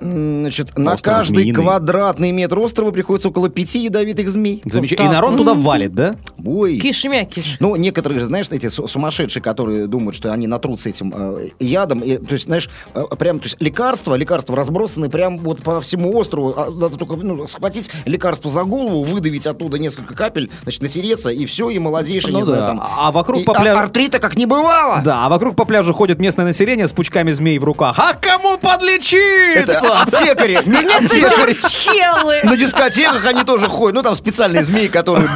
Значит, 0.00 0.78
на 0.78 0.94
Остров 0.94 1.16
каждый 1.16 1.34
Змеиный. 1.42 1.62
квадратный 1.62 2.32
метр 2.32 2.58
острова 2.58 2.90
приходится 2.90 3.28
около 3.28 3.50
пяти 3.50 3.84
ядовитых 3.84 4.30
змей. 4.30 4.62
Замечательно. 4.64 5.06
И 5.06 5.10
так. 5.10 5.14
народ 5.14 5.36
туда 5.36 5.54
валит, 5.54 5.94
да? 5.94 6.14
Ой. 6.44 6.78
Кишмя 6.78 7.24
киш. 7.24 7.58
Ну, 7.60 7.76
некоторые 7.76 8.18
же, 8.18 8.26
знаешь, 8.26 8.46
эти 8.50 8.68
су- 8.68 8.88
сумасшедшие, 8.88 9.42
которые 9.42 9.86
думают, 9.86 10.16
что 10.16 10.32
они 10.32 10.46
натрутся 10.46 10.88
этим 10.88 11.12
э, 11.14 11.48
ядом. 11.58 12.00
И, 12.00 12.16
то 12.16 12.32
есть, 12.32 12.46
знаешь, 12.46 12.70
э, 12.94 13.02
прям, 13.18 13.40
то 13.40 13.44
есть 13.46 13.56
лекарства, 13.60 14.14
лекарства 14.14 14.56
разбросаны 14.56 15.10
прям 15.10 15.36
вот 15.38 15.62
по 15.62 15.80
всему 15.82 16.16
острову. 16.16 16.54
А 16.56 16.70
Надо 16.70 16.96
только 16.96 17.16
ну, 17.16 17.46
схватить 17.46 17.90
лекарство 18.06 18.50
за 18.50 18.64
голову, 18.64 19.04
выдавить 19.04 19.46
оттуда 19.46 19.78
несколько 19.78 20.14
капель, 20.14 20.50
значит, 20.62 20.80
натереться, 20.80 21.28
и 21.28 21.44
все, 21.44 21.59
и 21.68 21.78
молодеешь, 21.78 22.24
и 22.24 22.30
Ну 22.30 22.38
не 22.40 22.44
да. 22.44 22.50
знаю, 22.52 22.66
там. 22.66 22.82
А 22.98 23.12
вокруг 23.12 23.42
И 23.42 23.44
по 23.44 23.52
пляжу- 23.54 23.78
Артрита 23.80 24.18
как 24.18 24.36
не 24.36 24.46
бывало. 24.46 25.02
Да, 25.04 25.26
а 25.26 25.28
вокруг 25.28 25.56
по 25.56 25.64
пляжу 25.64 25.92
ходит 25.92 26.18
местное 26.18 26.46
население 26.46 26.88
с 26.88 26.92
пучками 26.92 27.32
змей 27.32 27.58
в 27.58 27.64
руках. 27.64 27.96
А 27.98 28.14
кому 28.14 28.56
подлечиться? 28.58 29.74
Это 29.74 30.02
аптекари, 30.02 30.54
аптекари. 31.04 32.46
На 32.46 32.56
дискотеках 32.56 33.26
они 33.26 33.44
тоже 33.44 33.66
ходят. 33.66 33.94
Ну, 33.96 34.02
там 34.02 34.16
специальные 34.16 34.64
змеи, 34.64 34.86
которые... 34.86 35.28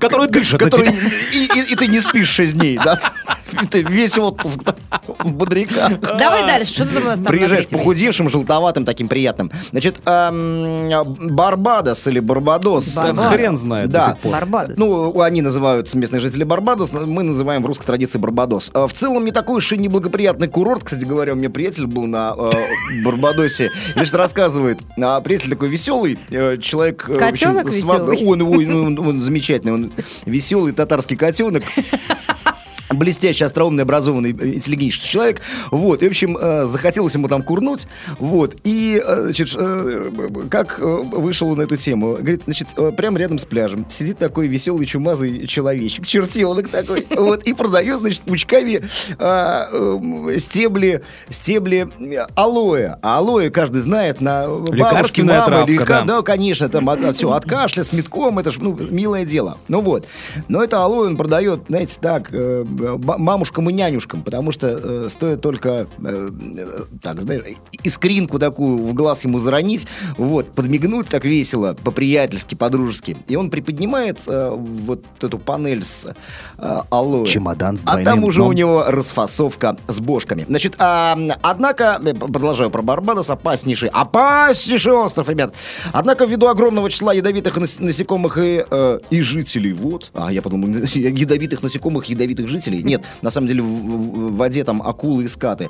Которые 0.00 0.28
дышат 0.28 0.60
которые 0.60 0.92
и, 1.32 1.44
и- 1.44 1.72
и 1.72 1.76
ты 1.76 1.86
не 1.88 2.00
спишь 2.00 2.28
6 2.30 2.54
дней, 2.58 2.78
да? 2.82 3.00
Ты 3.70 3.82
весь 3.82 4.18
отпуск 4.18 4.60
бодряка. 5.32 5.98
Давай 6.18 6.42
дальше, 6.46 6.72
что 6.74 6.86
ты 6.86 7.00
там 7.00 7.24
Приезжаешь 7.24 7.68
похудевшим, 7.68 8.28
желтоватым, 8.28 8.84
таким 8.84 9.08
приятным. 9.08 9.50
Значит, 9.70 10.00
эм, 10.04 10.88
Барбадос 11.34 12.06
или 12.06 12.20
Барбадос. 12.20 12.96
Хрен 12.96 13.58
знает 13.58 13.90
до 13.90 13.98
Да. 13.98 14.04
сих 14.06 14.18
пор. 14.18 14.32
Барбадос. 14.32 14.78
Ну, 14.78 15.20
они 15.20 15.42
называют 15.42 15.92
местные 15.94 16.20
жители 16.20 16.44
Барбадос, 16.44 16.92
но 16.92 17.00
мы 17.00 17.22
называем 17.22 17.62
в 17.62 17.66
русской 17.66 17.86
традиции 17.86 18.18
Барбадос. 18.18 18.70
А 18.74 18.86
В 18.86 18.92
целом 18.92 19.24
не 19.24 19.32
такой 19.32 19.56
уж 19.58 19.72
и 19.72 19.78
неблагоприятный 19.78 20.48
курорт. 20.48 20.84
Кстати 20.84 21.04
говоря, 21.04 21.32
у 21.32 21.36
меня 21.36 21.50
приятель 21.50 21.86
был 21.86 22.06
на 22.06 22.34
э, 22.36 22.50
Барбадосе. 23.04 23.70
Значит, 23.94 24.14
рассказывает. 24.14 24.78
А 25.00 25.20
приятель 25.20 25.50
такой 25.50 25.68
веселый, 25.68 26.18
э, 26.30 26.56
человек... 26.58 27.08
э, 27.08 27.14
Котенок 27.18 27.66
веселый? 27.66 28.16
Ну, 28.66 29.02
он 29.02 29.20
замечательный, 29.20 29.72
он 29.72 29.92
веселый 30.24 30.72
татарский 30.72 31.16
котенок. 31.16 31.62
Блестящий, 32.90 33.44
остроумный, 33.44 33.82
образованный, 33.82 34.30
э, 34.30 34.54
интеллигентный 34.54 35.08
человек. 35.08 35.40
Вот, 35.70 36.02
и, 36.02 36.06
в 36.06 36.10
общем, 36.10 36.36
э, 36.40 36.66
захотелось 36.66 37.14
ему 37.14 37.28
там 37.28 37.42
курнуть. 37.42 37.86
Вот, 38.18 38.56
и, 38.64 39.02
э, 39.04 39.20
значит, 39.24 39.54
э, 39.56 40.10
как 40.50 40.78
э, 40.78 40.84
вышел 40.84 41.48
он 41.48 41.58
на 41.58 41.62
эту 41.62 41.76
тему? 41.76 42.14
Говорит, 42.14 42.42
значит, 42.44 42.68
прямо 42.96 43.18
рядом 43.18 43.38
с 43.38 43.44
пляжем 43.44 43.86
сидит 43.88 44.18
такой 44.18 44.46
веселый, 44.48 44.86
чумазый 44.86 45.46
человечек, 45.46 46.06
чертенок 46.06 46.68
такой, 46.68 47.06
вот, 47.16 47.42
и 47.44 47.52
продает, 47.52 47.98
значит, 47.98 48.22
пучками 48.22 48.82
а, 49.18 49.68
э, 49.70 50.38
стебли, 50.38 51.02
стебли 51.30 51.88
алоэ. 52.34 52.96
А 53.02 53.18
алоэ 53.18 53.50
каждый 53.50 53.80
знает 53.80 54.20
на 54.20 54.48
бабушке, 54.48 55.22
мама, 55.22 55.46
травка, 55.46 55.72
лека- 55.72 55.86
да. 55.86 56.04
да, 56.04 56.22
конечно, 56.22 56.68
там 56.68 56.88
от, 56.90 57.16
все, 57.16 57.30
от 57.30 57.44
кашля, 57.44 57.82
с 57.82 57.92
метком, 57.92 58.38
это 58.38 58.52
ж, 58.52 58.58
ну, 58.58 58.76
милое 58.90 59.24
дело. 59.24 59.58
Ну 59.68 59.80
вот. 59.80 60.06
Но 60.48 60.62
это 60.62 60.82
алоэ 60.84 61.06
он 61.06 61.16
продает, 61.16 61.60
знаете, 61.68 61.98
так, 62.00 62.30
мамушкам 62.76 63.70
и 63.70 63.72
нянюшкам, 63.72 64.22
потому 64.22 64.52
что 64.52 64.68
э, 64.68 65.08
стоит 65.10 65.40
только, 65.40 65.86
э, 65.98 66.28
э, 66.58 66.84
так, 67.02 67.20
знаешь, 67.20 67.42
искринку 67.82 68.38
такую 68.38 68.78
в 68.78 68.92
глаз 68.94 69.24
ему 69.24 69.38
заронить, 69.38 69.86
вот, 70.16 70.52
подмигнуть 70.52 71.08
так 71.08 71.24
весело, 71.24 71.74
по-приятельски, 71.84 72.54
по-дружески, 72.54 73.16
и 73.28 73.36
он 73.36 73.50
приподнимает 73.50 74.18
э, 74.26 74.50
вот 74.54 75.04
эту 75.20 75.38
панель 75.38 75.82
с 75.84 76.06
э, 76.58 76.80
алоэ. 76.90 77.26
Чемодан 77.26 77.76
с 77.76 77.84
А 77.86 78.02
там 78.02 78.24
уже 78.24 78.38
дном. 78.40 78.48
у 78.48 78.52
него 78.52 78.84
расфасовка 78.88 79.76
с 79.88 80.00
бошками. 80.00 80.44
Значит, 80.48 80.74
а, 80.78 81.16
однако, 81.42 82.00
э, 82.04 82.14
продолжаю 82.14 82.70
про 82.70 82.82
Барбадос, 82.82 83.30
опаснейший, 83.30 83.88
опаснейший 83.90 84.92
остров, 84.92 85.28
ребят. 85.28 85.54
Однако, 85.92 86.24
ввиду 86.24 86.46
огромного 86.48 86.90
числа 86.90 87.12
ядовитых 87.14 87.56
нас- 87.58 87.80
насекомых 87.80 88.38
и, 88.38 88.64
э, 88.68 89.00
и 89.10 89.20
жителей, 89.20 89.72
вот, 89.72 90.10
а 90.14 90.32
я 90.32 90.42
подумал, 90.42 90.68
ядовитых 90.94 91.62
насекомых, 91.62 92.06
ядовитых 92.06 92.48
жителей, 92.48 92.65
нет, 92.70 93.04
на 93.22 93.30
самом 93.30 93.48
деле 93.48 93.62
в- 93.62 93.66
в 93.66 94.36
воде 94.36 94.64
там 94.64 94.82
акулы 94.82 95.24
и 95.24 95.28
скаты. 95.28 95.68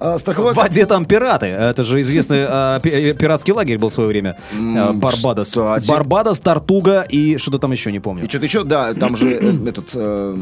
А, 0.00 0.18
страховая 0.18 0.52
В 0.52 0.56
воде 0.56 0.86
там 0.86 1.04
пираты. 1.04 1.46
Это 1.46 1.82
же 1.84 2.00
известный 2.00 2.44
а, 2.48 2.80
э, 2.82 3.14
пиратский 3.14 3.52
лагерь 3.52 3.78
был 3.78 3.88
в 3.88 3.92
свое 3.92 4.08
время. 4.08 4.36
А, 4.76 4.92
Барбадос. 4.92 5.48
кстати. 5.48 5.88
Барбадос, 5.88 6.40
Тартуга 6.40 7.02
и 7.02 7.36
что-то 7.36 7.58
там 7.58 7.72
еще 7.72 7.92
не 7.92 8.00
помню. 8.00 8.24
И 8.24 8.28
что-то 8.28 8.44
еще, 8.44 8.64
да, 8.64 8.94
там 8.94 9.16
же 9.16 9.30
э, 9.32 9.52
этот... 9.68 9.90
э, 9.94 10.36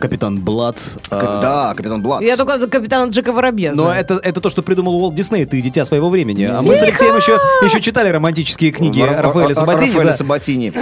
Капитан 0.00 0.40
Блад. 0.40 0.76
а, 1.10 1.40
да, 1.40 1.74
капитан 1.74 2.02
Блад. 2.02 2.20
Я 2.22 2.36
только 2.36 2.66
капитана 2.68 3.10
Джека 3.10 3.32
Воробья 3.32 3.72
Но 3.74 3.84
знаю. 3.84 4.00
это, 4.00 4.14
это 4.22 4.40
то, 4.40 4.50
что 4.50 4.62
придумал 4.62 4.94
Уолт 4.96 5.14
Дисней, 5.14 5.44
ты 5.46 5.60
дитя 5.62 5.84
своего 5.84 6.10
времени. 6.10 6.44
А 6.44 6.60
мы 6.62 6.76
с 6.76 6.82
Алексеем 6.82 7.16
еще, 7.16 7.38
еще 7.64 7.80
читали 7.80 8.08
романтические 8.08 8.70
книги 8.72 9.00
Ра- 9.00 9.20
Рафаэля 9.22 9.50
Ра- 9.50 9.54
Сабатини. 9.54 9.90
Рафаэля 9.90 10.06
да. 10.08 10.12
Сабатини. 10.14 10.72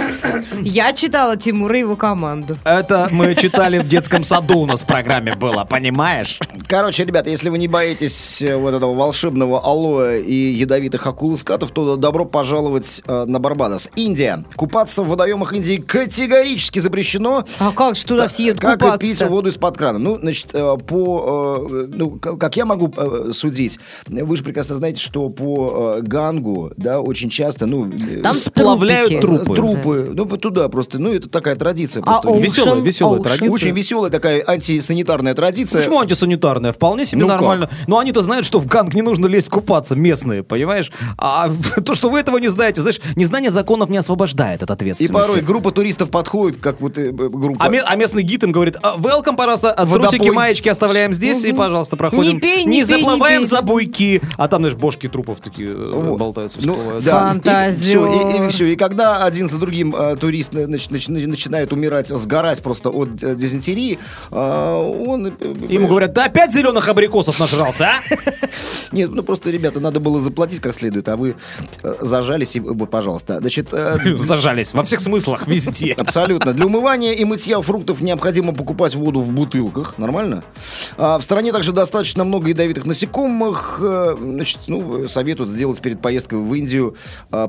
Я 0.61 0.93
читала 0.93 1.37
Тимура 1.37 1.77
и 1.77 1.79
его 1.81 1.95
команду. 1.95 2.57
Это 2.63 3.07
мы 3.11 3.35
читали 3.35 3.79
в 3.79 3.87
детском 3.87 4.23
саду 4.23 4.59
у 4.59 4.65
нас 4.65 4.83
в 4.83 4.87
программе 4.87 5.35
было, 5.35 5.63
понимаешь? 5.65 6.39
Короче, 6.67 7.03
ребята, 7.05 7.29
если 7.29 7.49
вы 7.49 7.57
не 7.57 7.67
боитесь 7.67 7.82
э, 7.91 8.55
вот 8.55 8.73
этого 8.73 8.93
волшебного 8.93 9.59
алоэ 9.63 10.21
и 10.21 10.51
ядовитых 10.53 11.05
акул 11.05 11.33
и 11.33 11.37
скатов, 11.37 11.71
то 11.71 11.95
добро 11.95 12.25
пожаловать 12.25 13.01
э, 13.05 13.25
на 13.25 13.39
Барбадос. 13.39 13.89
Индия. 13.95 14.43
Купаться 14.55 15.03
в 15.03 15.09
водоемах 15.09 15.53
Индии 15.53 15.77
категорически 15.77 16.79
запрещено. 16.79 17.45
А 17.59 17.71
как 17.71 17.95
же 17.95 18.05
туда 18.05 18.27
все 18.27 18.45
едут 18.47 18.61
Как 18.61 18.81
и 18.81 18.97
пить 18.99 19.21
воду 19.21 19.49
из-под 19.49 19.77
крана. 19.77 19.99
Ну, 19.99 20.17
значит, 20.19 20.49
э, 20.53 20.77
по... 20.77 21.67
э, 21.69 21.87
Ну, 21.93 22.11
как 22.19 22.55
я 22.57 22.65
могу 22.65 22.91
э, 22.95 23.31
судить, 23.33 23.79
вы 24.07 24.35
же 24.35 24.43
прекрасно 24.43 24.75
знаете, 24.75 25.01
что 25.01 25.29
по 25.29 25.95
э, 25.97 26.01
Гангу, 26.01 26.71
да, 26.77 27.01
очень 27.01 27.29
часто, 27.29 27.65
ну... 27.65 27.89
э, 27.89 28.21
Там 28.21 28.33
Сплавляют 28.33 29.21
трупы. 29.21 29.55
Трупы. 29.55 30.11
Ну, 30.13 30.25
вот 30.25 30.41
туда 30.41 30.69
просто. 30.69 30.99
Ну, 30.99 31.13
это 31.13 31.29
такая 31.29 31.55
традиция. 31.55 32.03
А 32.05 32.21
просто. 32.21 32.39
Веселая, 32.39 32.81
веселая 32.81 33.19
Ocean? 33.19 33.23
традиция. 33.23 33.51
Очень 33.51 33.71
веселая 33.71 34.11
такая 34.11 34.43
антисанитарная 34.45 35.33
традиция. 35.33 35.81
Почему 35.81 35.99
антисанитарная? 35.99 36.71
Вполне 36.71 37.05
себе 37.05 37.21
Ну 37.21 37.27
нормально. 37.27 37.69
Но 37.87 37.99
они-то 37.99 38.21
знают, 38.21 38.45
что 38.45 38.59
в 38.59 38.65
ганг 38.67 38.93
не 38.93 39.01
нужно 39.01 39.25
лезть 39.27 39.49
купаться, 39.49 39.95
местные, 39.95 40.43
понимаешь? 40.43 40.91
А 41.17 41.49
то, 41.85 41.93
что 41.93 42.09
вы 42.09 42.19
этого 42.19 42.37
не 42.37 42.47
знаете, 42.49 42.81
знаешь, 42.81 42.99
незнание 43.15 43.51
законов 43.51 43.89
не 43.89 43.97
освобождает 43.97 44.63
от 44.63 44.69
И 44.69 44.73
ответственности. 44.73 45.27
порой 45.27 45.41
группа 45.41 45.71
туристов 45.71 46.09
подходит, 46.09 46.59
как 46.59 46.81
вот 46.81 46.97
э, 46.97 47.11
группа. 47.11 47.63
А, 47.63 47.69
ме- 47.69 47.81
а 47.85 47.95
местный 47.95 48.23
гид 48.23 48.43
им 48.43 48.51
говорит, 48.51 48.77
«А, 48.81 48.95
welcome, 48.97 49.35
пожалуйста, 49.35 49.71
а 49.71 49.85
Водопой. 49.85 50.09
трусики, 50.19 50.29
маечки 50.33 50.69
оставляем 50.69 51.13
здесь, 51.13 51.43
и, 51.45 51.53
пожалуйста, 51.53 51.97
проходим. 51.97 52.33
Не 52.35 52.39
пей, 52.39 52.65
не 52.65 52.83
пей, 52.83 52.83
заплываем 52.85 53.41
не 53.41 53.45
пей. 53.45 53.49
за 53.49 53.61
буйки. 53.61 54.21
А 54.37 54.47
там, 54.47 54.61
знаешь, 54.61 54.75
бошки 54.75 55.07
трупов 55.07 55.39
такие 55.41 55.69
э, 55.69 55.91
Вот. 55.93 56.17
болтаются, 56.17 56.59
Ну, 56.63 56.77
да, 57.03 57.31
Фантазер. 57.31 57.73
И, 57.81 58.09
всё, 58.09 58.45
и, 58.45 58.49
все. 58.49 58.65
И 58.65 58.75
когда 58.75 59.23
один 59.23 59.47
за 59.49 59.57
другим 59.57 59.95
э, 59.95 60.15
турист 60.17 60.53
э, 60.55 60.65
нач- 60.65 60.89
нач- 60.89 61.09
нач- 61.09 61.27
начинает 61.27 61.73
умирать, 61.73 62.07
сгорать 62.07 62.61
просто 62.61 62.89
от 62.89 63.21
э, 63.23 63.35
дизентерии, 63.35 63.99
э, 64.31 64.35
он... 65.07 65.27
э, 65.27 65.31
э, 65.39 65.53
Ему 65.69 65.87
говорят, 65.87 66.13
ты 66.13 66.21
опять 66.21 66.53
зеленых 66.53 66.87
абрикосов 66.87 67.39
нажрался, 67.63 67.89
а? 68.11 68.45
Нет, 68.91 69.11
ну 69.11 69.23
просто, 69.23 69.49
ребята, 69.49 69.79
надо 69.79 69.99
было 69.99 70.19
заплатить 70.21 70.59
как 70.59 70.73
следует, 70.75 71.07
а 71.09 71.17
вы 71.17 71.35
э, 71.81 71.95
зажались, 72.01 72.55
и 72.55 72.59
вот, 72.59 72.89
пожалуйста. 72.89 73.39
Значит, 73.39 73.69
э, 73.71 73.97
Зажались 74.17 74.73
во 74.73 74.83
всех 74.83 74.99
смыслах, 74.99 75.47
везде. 75.47 75.93
Абсолютно. 75.97 76.53
Для 76.53 76.65
умывания 76.65 77.13
и 77.13 77.25
мытья 77.25 77.61
фруктов 77.61 78.01
необходимо 78.01 78.53
покупать 78.53 78.95
воду 78.95 79.21
в 79.21 79.31
бутылках. 79.31 79.97
Нормально? 79.97 80.43
А 80.97 81.17
в 81.17 81.23
стране 81.23 81.51
также 81.51 81.71
достаточно 81.71 82.23
много 82.23 82.49
ядовитых 82.49 82.85
насекомых. 82.85 83.79
Э, 83.81 84.15
Значит, 84.33 84.61
ну, 84.67 85.07
советуют 85.07 85.49
сделать 85.49 85.79
перед 85.81 86.01
поездкой 86.01 86.39
в 86.39 86.53
Индию 86.53 86.95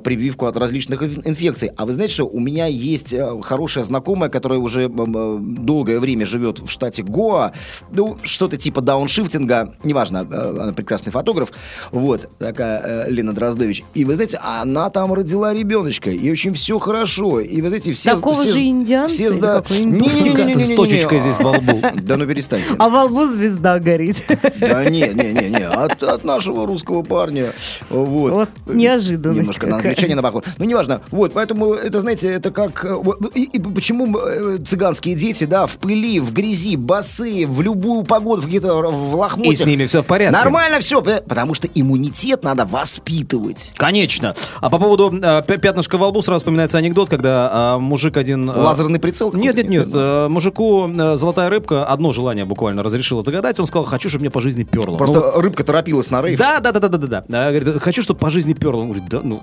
прививку 0.03 0.47
от 0.47 0.57
различных 0.57 1.03
инф- 1.03 1.23
инфекций. 1.25 1.71
А 1.77 1.87
вы 1.87 1.93
знаете, 1.93 2.15
что 2.15 2.27
у 2.27 2.41
меня 2.41 2.67
есть 2.67 3.13
э, 3.13 3.29
хорошая 3.43 3.85
знакомая, 3.85 4.31
которая 4.31 4.59
уже 4.59 4.89
долгое 4.89 5.99
время 6.01 6.27
живет 6.27 6.61
в 6.61 6.69
штате 6.69 7.03
Гоа. 7.03 7.53
Ну, 7.91 8.19
что-то 8.23 8.57
типа 8.57 8.81
дауншифтинга. 8.81 9.73
Неважно, 9.83 10.04
э, 10.13 10.61
она 10.61 10.73
прекрасный 10.73 11.11
фотограф. 11.13 11.53
Вот, 11.93 12.29
такая 12.39 13.07
э, 13.07 13.11
Лена 13.11 13.33
Дроздович. 13.33 13.85
И 13.95 14.05
вы 14.05 14.15
знаете, 14.15 14.39
она 14.43 14.91
там 14.91 15.13
родила 15.13 15.53
ребеночка. 15.55 16.11
И 16.11 16.31
очень 16.31 16.55
все 16.55 16.79
хорошо. 16.79 17.41
И 17.41 17.61
вы 17.61 17.69
знаете, 17.69 17.93
все... 17.93 18.15
Такого 18.15 18.37
все- 18.37 18.53
же 18.53 18.63
индианца 18.65 19.15
Все, 19.15 19.33
да. 19.33 19.63
Не-не-не-не-не-не. 19.71 20.65
С 20.65 20.77
точечкой 20.77 21.21
здесь 21.21 21.39
во 21.39 21.53
лбу. 21.53 21.81
Да 22.05 22.17
ну 22.17 22.27
перестаньте. 22.27 22.75
А 22.79 22.89
во 22.89 23.05
лбу 23.05 23.25
звезда 23.25 23.79
горит. 23.79 24.23
Да 24.61 24.85
не, 24.85 25.01
не, 25.09 25.33
не, 25.33 25.49
не. 25.51 25.67
От, 25.67 26.03
от 26.03 26.25
нашего 26.25 26.67
русского 26.67 27.03
парня. 27.03 27.53
Вот. 27.91 28.33
Вот 28.33 28.51
неожиданность 28.67 29.41
Немножко 29.41 29.67
на 29.67 29.77
какая. 29.77 29.91
англичанина 29.93 30.23
похож. 30.23 30.45
Ну, 30.59 30.65
неважно. 30.65 31.01
Вот, 31.11 31.33
поэтому, 31.33 31.73
это, 31.75 32.01
знаете, 32.01 32.29
это 32.31 32.51
как... 32.51 32.85
э, 32.85 32.97
И, 33.35 33.45
и 33.45 33.59
почему 33.61 34.17
цыганские 34.65 35.15
дети, 35.15 35.45
да, 35.45 35.67
в 35.67 35.77
пыли, 35.79 36.21
в 36.21 36.33
грязи, 36.33 36.77
босые, 36.77 37.47
в 37.47 37.63
любую 37.63 38.05
погоду, 38.05 38.43
в 38.43 38.45
какие-то 38.47 38.75
в 38.91 39.15
лохмотьях. 39.15 39.53
И 39.53 39.57
с 39.57 39.67
ними 39.67 39.87
все 39.95 40.03
в 40.03 40.07
порядке. 40.07 40.37
Нормально 40.37 40.81
все, 40.81 41.01
потому 41.03 41.55
что 41.55 41.69
иммунитет 41.73 42.43
надо 42.43 42.67
воспитывать. 42.67 43.73
Конечно. 43.77 44.35
А 44.61 44.69
по 44.71 44.79
поводу 44.79 45.11
э, 45.13 45.17
пя- 45.43 45.59
пятнышка 45.59 45.99
во 45.99 46.09
лбу 46.09 46.21
сразу 46.21 46.41
вспоминается 46.41 46.79
анекдот, 46.79 47.09
когда 47.09 47.77
э, 47.77 47.81
мужик 47.81 48.17
один... 48.17 48.51
э, 48.51 48.53
Лазерный 48.59 48.99
прицел? 48.99 49.33
Нет, 49.33 49.55
нет, 49.57 49.69
нет. 49.69 49.89
э, 49.93 50.27
Мужику 50.29 50.89
э, 50.89 51.17
золотая 51.17 51.49
рыбка 51.49 51.85
одно 51.87 52.13
желание 52.13 52.45
буквально 52.45 52.83
разрешила 52.83 53.23
загадать. 53.23 53.61
Он 53.61 53.67
сказал, 53.67 53.85
хочу, 53.85 54.09
чтобы 54.09 54.23
мне 54.23 54.31
по 54.31 54.41
жизни 54.41 54.65
перло. 54.65 54.97
Просто 54.97 55.33
рыбка 55.37 55.63
торопилась 55.63 56.11
на 56.11 56.23
рейв. 56.23 56.39
Да, 56.41 56.59
да, 56.59 56.73
да, 56.73 56.81
да, 56.81 56.89
да, 56.89 56.99
да, 56.99 57.07
да. 57.07 57.25
А, 57.49 57.53
Говорит, 57.53 57.81
хочу, 57.83 58.03
чтобы 58.03 58.19
по 58.19 58.31
жизни 58.31 58.55
перло. 58.55 58.81
Он 58.81 58.87
говорит, 58.89 59.09
да, 59.09 59.21
ну, 59.23 59.43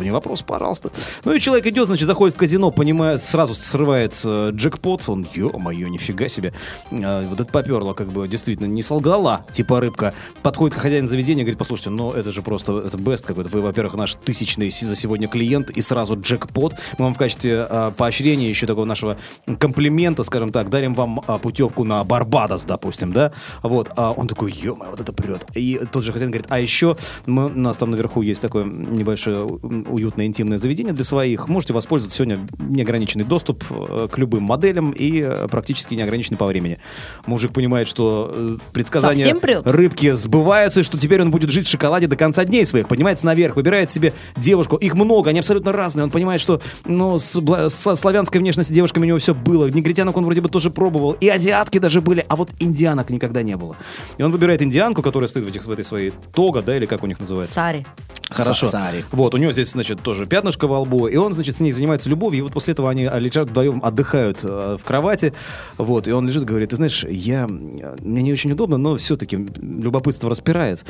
не 0.00 0.10
вопрос, 0.10 0.42
пожалуйста. 0.42 0.90
Ну 1.24 1.32
и 1.32 1.38
человек 1.40 1.66
идет, 1.66 1.86
значит, 1.86 2.06
заходит 2.08 2.34
в 2.34 2.38
казино, 2.38 2.72
понимает, 2.72 3.22
сразу 3.22 3.54
срывает 3.54 4.14
э, 4.24 4.48
джекпот. 4.52 5.04
Он, 5.06 5.26
ё-моё, 5.32 5.86
нифига 5.88 6.28
себе. 6.28 6.52
А, 6.90 7.22
вот 7.28 7.38
это 7.40 7.50
поперло, 7.52 7.92
как 7.92 8.08
бы, 8.08 8.26
действительно, 8.26 8.66
не 8.66 8.82
солгала, 8.82 9.44
типа 9.52 9.75
рыбка. 9.80 10.14
Подходит 10.42 10.76
к 10.76 10.80
хозяину 10.80 11.08
заведения, 11.08 11.44
говорит, 11.44 11.58
послушайте, 11.58 11.90
ну 11.90 12.12
это 12.12 12.30
же 12.30 12.42
просто, 12.42 12.78
это 12.78 12.96
бест 12.96 13.26
какой-то. 13.26 13.50
Вы, 13.50 13.60
во-первых, 13.60 13.94
наш 13.94 14.14
тысячный 14.14 14.70
за 14.70 14.94
сегодня 14.94 15.28
клиент, 15.28 15.70
и 15.70 15.80
сразу 15.80 16.18
джекпот. 16.20 16.74
Мы 16.98 17.06
вам 17.06 17.14
в 17.14 17.18
качестве 17.18 17.66
а, 17.68 17.90
поощрения 17.90 18.48
еще 18.48 18.66
такого 18.66 18.84
нашего 18.84 19.16
комплимента, 19.58 20.22
скажем 20.24 20.52
так, 20.52 20.70
дарим 20.70 20.94
вам 20.94 21.22
а, 21.26 21.38
путевку 21.38 21.84
на 21.84 22.02
Барбадос, 22.04 22.64
допустим, 22.64 23.12
да? 23.12 23.32
Вот. 23.62 23.90
А 23.96 24.12
он 24.12 24.28
такой, 24.28 24.52
ё 24.52 24.74
вот 24.74 25.00
это 25.00 25.12
прет. 25.12 25.46
И 25.54 25.80
тот 25.90 26.04
же 26.04 26.12
хозяин 26.12 26.30
говорит, 26.30 26.46
а 26.50 26.60
еще 26.60 26.96
мы, 27.26 27.46
у 27.46 27.58
нас 27.58 27.76
там 27.76 27.90
наверху 27.90 28.22
есть 28.22 28.40
такое 28.40 28.64
небольшое 28.64 29.44
уютное 29.44 30.26
интимное 30.26 30.58
заведение 30.58 30.92
для 30.92 31.04
своих. 31.04 31.48
Можете 31.48 31.72
воспользоваться 31.72 32.16
сегодня 32.16 32.38
неограниченный 32.58 33.24
доступ 33.24 33.64
э, 33.70 34.08
к 34.10 34.18
любым 34.18 34.44
моделям 34.44 34.90
и 34.92 35.22
э, 35.22 35.48
практически 35.48 35.94
неограниченный 35.94 36.38
по 36.38 36.46
времени. 36.46 36.78
Мужик 37.26 37.52
понимает, 37.52 37.88
что 37.88 38.32
э, 38.34 38.56
предсказания 38.72 39.22
Совсем 39.22 39.40
прет? 39.40 39.65
Рыбки 39.66 40.12
сбываются, 40.12 40.80
и 40.80 40.82
что 40.82 40.98
теперь 40.98 41.20
он 41.20 41.30
будет 41.30 41.50
жить 41.50 41.66
в 41.66 41.70
шоколаде 41.70 42.06
до 42.06 42.16
конца 42.16 42.44
дней 42.44 42.64
своих. 42.64 42.88
Поднимается 42.88 43.26
наверх, 43.26 43.56
выбирает 43.56 43.90
себе 43.90 44.14
девушку. 44.36 44.76
Их 44.76 44.94
много, 44.94 45.30
они 45.30 45.40
абсолютно 45.40 45.72
разные. 45.72 46.04
Он 46.04 46.10
понимает, 46.10 46.40
что 46.40 46.62
ну, 46.84 47.18
с, 47.18 47.38
со 47.68 47.96
славянской 47.96 48.40
внешностью 48.40 48.74
девушками 48.74 49.04
у 49.04 49.08
него 49.08 49.18
все 49.18 49.34
было. 49.34 49.66
Негритянок 49.68 50.16
он 50.16 50.24
вроде 50.24 50.40
бы 50.40 50.48
тоже 50.48 50.70
пробовал. 50.70 51.12
И 51.12 51.28
азиатки 51.28 51.78
даже 51.78 52.00
были, 52.00 52.24
а 52.28 52.36
вот 52.36 52.50
индианок 52.60 53.10
никогда 53.10 53.42
не 53.42 53.56
было. 53.56 53.76
И 54.18 54.22
он 54.22 54.30
выбирает 54.30 54.62
индианку, 54.62 55.02
которая 55.02 55.28
стоит 55.28 55.44
в, 55.44 55.48
этих, 55.48 55.66
в 55.66 55.70
этой 55.70 55.84
своей 55.84 56.12
тога, 56.32 56.62
да, 56.62 56.76
или 56.76 56.86
как 56.86 57.02
у 57.02 57.06
них 57.06 57.18
называется. 57.18 57.54
Сари. 57.54 57.84
Хорошо. 58.30 58.66
Сари. 58.66 59.04
Вот, 59.12 59.34
у 59.34 59.36
него 59.36 59.52
здесь, 59.52 59.70
значит, 59.70 60.00
тоже 60.00 60.26
пятнышко 60.26 60.66
во 60.66 60.80
лбу, 60.80 61.06
и 61.06 61.16
он, 61.16 61.32
значит, 61.32 61.56
с 61.56 61.60
ней 61.60 61.70
занимается 61.70 62.08
любовью, 62.08 62.40
и 62.40 62.42
вот 62.42 62.52
после 62.52 62.72
этого 62.72 62.90
они 62.90 63.04
а, 63.04 63.18
лежат 63.18 63.48
вдвоем, 63.50 63.80
отдыхают 63.84 64.40
э, 64.42 64.76
в 64.80 64.84
кровати, 64.84 65.32
вот, 65.78 66.08
и 66.08 66.12
он 66.12 66.26
лежит 66.26 66.44
говорит, 66.44 66.70
ты 66.70 66.76
знаешь, 66.76 67.04
я, 67.04 67.46
мне 67.46 68.22
не 68.22 68.32
очень 68.32 68.50
удобно, 68.50 68.78
но 68.78 68.96
все-таки 68.96 69.36
любопытство 69.36 70.28
распирает. 70.28 70.84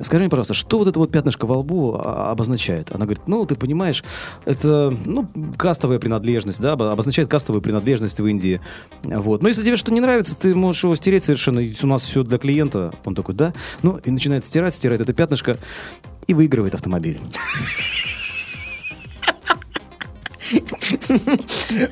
Скажи 0.00 0.22
мне, 0.22 0.30
пожалуйста, 0.30 0.54
что 0.54 0.78
вот 0.78 0.88
это 0.88 0.98
вот 0.98 1.12
пятнышко 1.12 1.46
во 1.46 1.58
лбу 1.58 1.94
а, 1.94 2.30
обозначает? 2.32 2.92
Она 2.92 3.04
говорит, 3.04 3.28
ну, 3.28 3.46
ты 3.46 3.54
понимаешь, 3.54 4.02
это, 4.44 4.92
ну, 5.04 5.28
кастовая 5.56 6.00
принадлежность, 6.00 6.60
да, 6.60 6.72
обо- 6.72 6.90
обозначает 6.90 7.28
кастовую 7.28 7.62
принадлежность 7.62 8.18
в 8.18 8.26
Индии. 8.26 8.60
Вот. 9.04 9.42
Но 9.42 9.48
если 9.48 9.62
тебе 9.62 9.76
что 9.76 9.92
не 9.92 10.00
нравится, 10.00 10.36
ты 10.36 10.54
можешь 10.54 10.82
его 10.82 10.96
стереть 10.96 11.22
совершенно, 11.22 11.62
у 11.82 11.86
нас 11.86 12.02
все 12.02 12.24
для 12.24 12.38
клиента. 12.38 12.92
Он 13.04 13.14
такой, 13.14 13.34
да? 13.34 13.52
Ну, 13.82 13.98
и 14.04 14.10
начинает 14.10 14.44
стирать, 14.44 14.74
стирает 14.74 15.00
это 15.00 15.12
пятнышко, 15.12 15.58
и 16.26 16.34
выигрывает 16.34 16.74
автомобиль. 16.74 17.20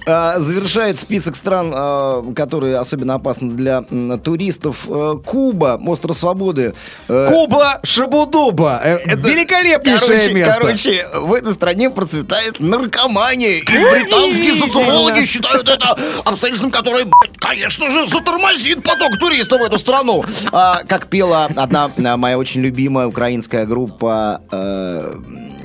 А, 0.06 0.38
Завершает 0.40 0.98
список 1.00 1.36
стран, 1.36 1.72
а, 1.74 2.22
которые 2.34 2.78
особенно 2.78 3.14
опасны 3.14 3.50
для 3.52 3.82
туристов. 4.18 4.86
э, 4.88 5.14
Куба, 5.24 5.80
остров 5.86 6.16
Свободы. 6.18 6.74
Э, 7.08 7.28
Куба 7.30 7.80
Шабудуба. 7.82 8.80
Э, 8.82 8.98
Великолепнейшее 9.16 10.18
Короче, 10.18 10.32
место. 10.32 10.60
короче, 10.60 11.08
в 11.14 11.32
этой 11.34 11.52
стране 11.52 11.90
процветает 11.90 12.60
наркомания. 12.60 13.58
И 13.58 13.62
британские 13.62 14.60
социологи 14.60 15.24
считают 15.24 15.68
это 15.68 15.96
обстоятельством, 16.24 16.70
которое, 16.70 17.06
конечно 17.38 17.90
же, 17.90 18.08
затормозит 18.08 18.82
поток 18.82 19.18
туристов 19.18 19.60
в 19.60 19.64
эту 19.64 19.78
страну. 19.78 20.24
А, 20.52 20.82
как 20.86 21.06
пела 21.08 21.48
одна 21.56 21.90
моя 22.16 22.38
очень 22.38 22.60
любимая 22.60 23.06
украинская 23.06 23.66
группа 23.66 24.40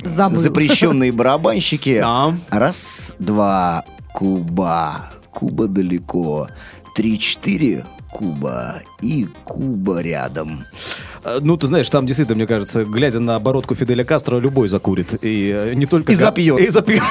Забыл. 0.04 0.36
«Запрещенные 0.38 1.12
барабанщики». 1.12 2.00
Да. 2.00 2.34
Раз, 2.50 3.14
два, 3.18 3.84
Куба. 4.12 5.10
Куба 5.30 5.66
далеко. 5.66 6.48
Три-четыре, 6.94 7.84
Куба. 8.10 8.82
И 9.02 9.26
Куба 9.44 10.00
рядом. 10.00 10.64
Э, 11.24 11.38
Ну, 11.42 11.56
ты 11.56 11.66
знаешь, 11.66 11.88
там 11.90 12.06
действительно, 12.06 12.36
мне 12.36 12.46
кажется, 12.46 12.84
глядя 12.84 13.20
на 13.20 13.34
оборотку 13.36 13.74
Фиделя 13.74 14.04
Кастро, 14.04 14.38
любой 14.38 14.68
закурит. 14.68 15.14
И 15.22 15.50
э, 15.54 15.74
не 15.74 15.86
только... 15.86 16.12
И 16.12 16.14
га- 16.14 16.20
запьет. 16.22 16.58
И 16.58 16.70
запьет. 16.70 17.02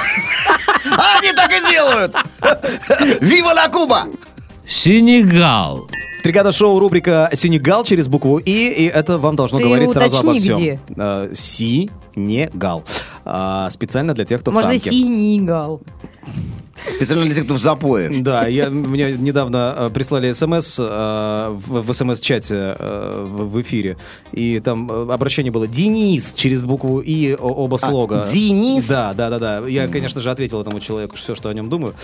Они 1.18 1.32
так 1.32 1.50
и 1.52 1.70
делают! 1.70 2.14
Вива 3.20 3.50
ла 3.54 3.68
Куба! 3.68 4.04
Сенегал. 4.66 5.88
Тригада 6.26 6.50
шоу 6.50 6.80
рубрика 6.80 7.30
«Сенегал» 7.34 7.84
через 7.84 8.08
букву 8.08 8.38
«И», 8.38 8.50
и 8.50 8.86
это 8.86 9.16
вам 9.16 9.36
должно 9.36 9.58
Ты 9.58 9.64
говорить 9.64 9.92
сразу 9.92 10.18
обо 10.18 10.30
уточни, 10.30 10.40
всем. 10.40 10.56
где. 10.56 10.80
Э, 10.96 11.30
Сенегал. 11.32 12.82
А, 13.24 13.70
Специально 13.70 14.12
для 14.12 14.24
тех, 14.24 14.40
кто 14.40 14.50
в 14.50 14.54
Можно 14.54 14.70
танке. 14.70 14.90
синий 14.90 15.38
гал. 15.42 15.80
Специально 16.86 17.24
для 17.24 17.34
тех, 17.34 17.44
кто 17.44 17.54
в 17.54 17.58
запое. 17.58 18.22
Да, 18.22 18.46
я, 18.46 18.70
мне 18.70 19.12
недавно 19.12 19.74
э, 19.76 19.90
прислали 19.92 20.32
смс 20.32 20.78
э, 20.78 21.48
в, 21.50 21.82
в 21.82 21.92
смс-чате 21.92 22.76
э, 22.78 23.24
в, 23.26 23.50
в 23.50 23.60
эфире, 23.62 23.96
и 24.32 24.60
там 24.60 24.90
обращение 25.10 25.52
было 25.52 25.66
«Денис» 25.66 26.32
через 26.32 26.64
букву 26.64 27.00
«И» 27.00 27.36
оба 27.38 27.76
слога. 27.76 28.26
Денис? 28.30 28.88
Да, 28.88 29.12
да, 29.14 29.30
да, 29.30 29.38
да. 29.38 29.68
Я, 29.68 29.88
конечно 29.88 30.20
же, 30.20 30.30
ответил 30.30 30.60
этому 30.60 30.80
человеку 30.80 31.16
все, 31.16 31.34
что 31.34 31.48
о 31.48 31.54
нем 31.54 31.68
думаю. 31.68 31.94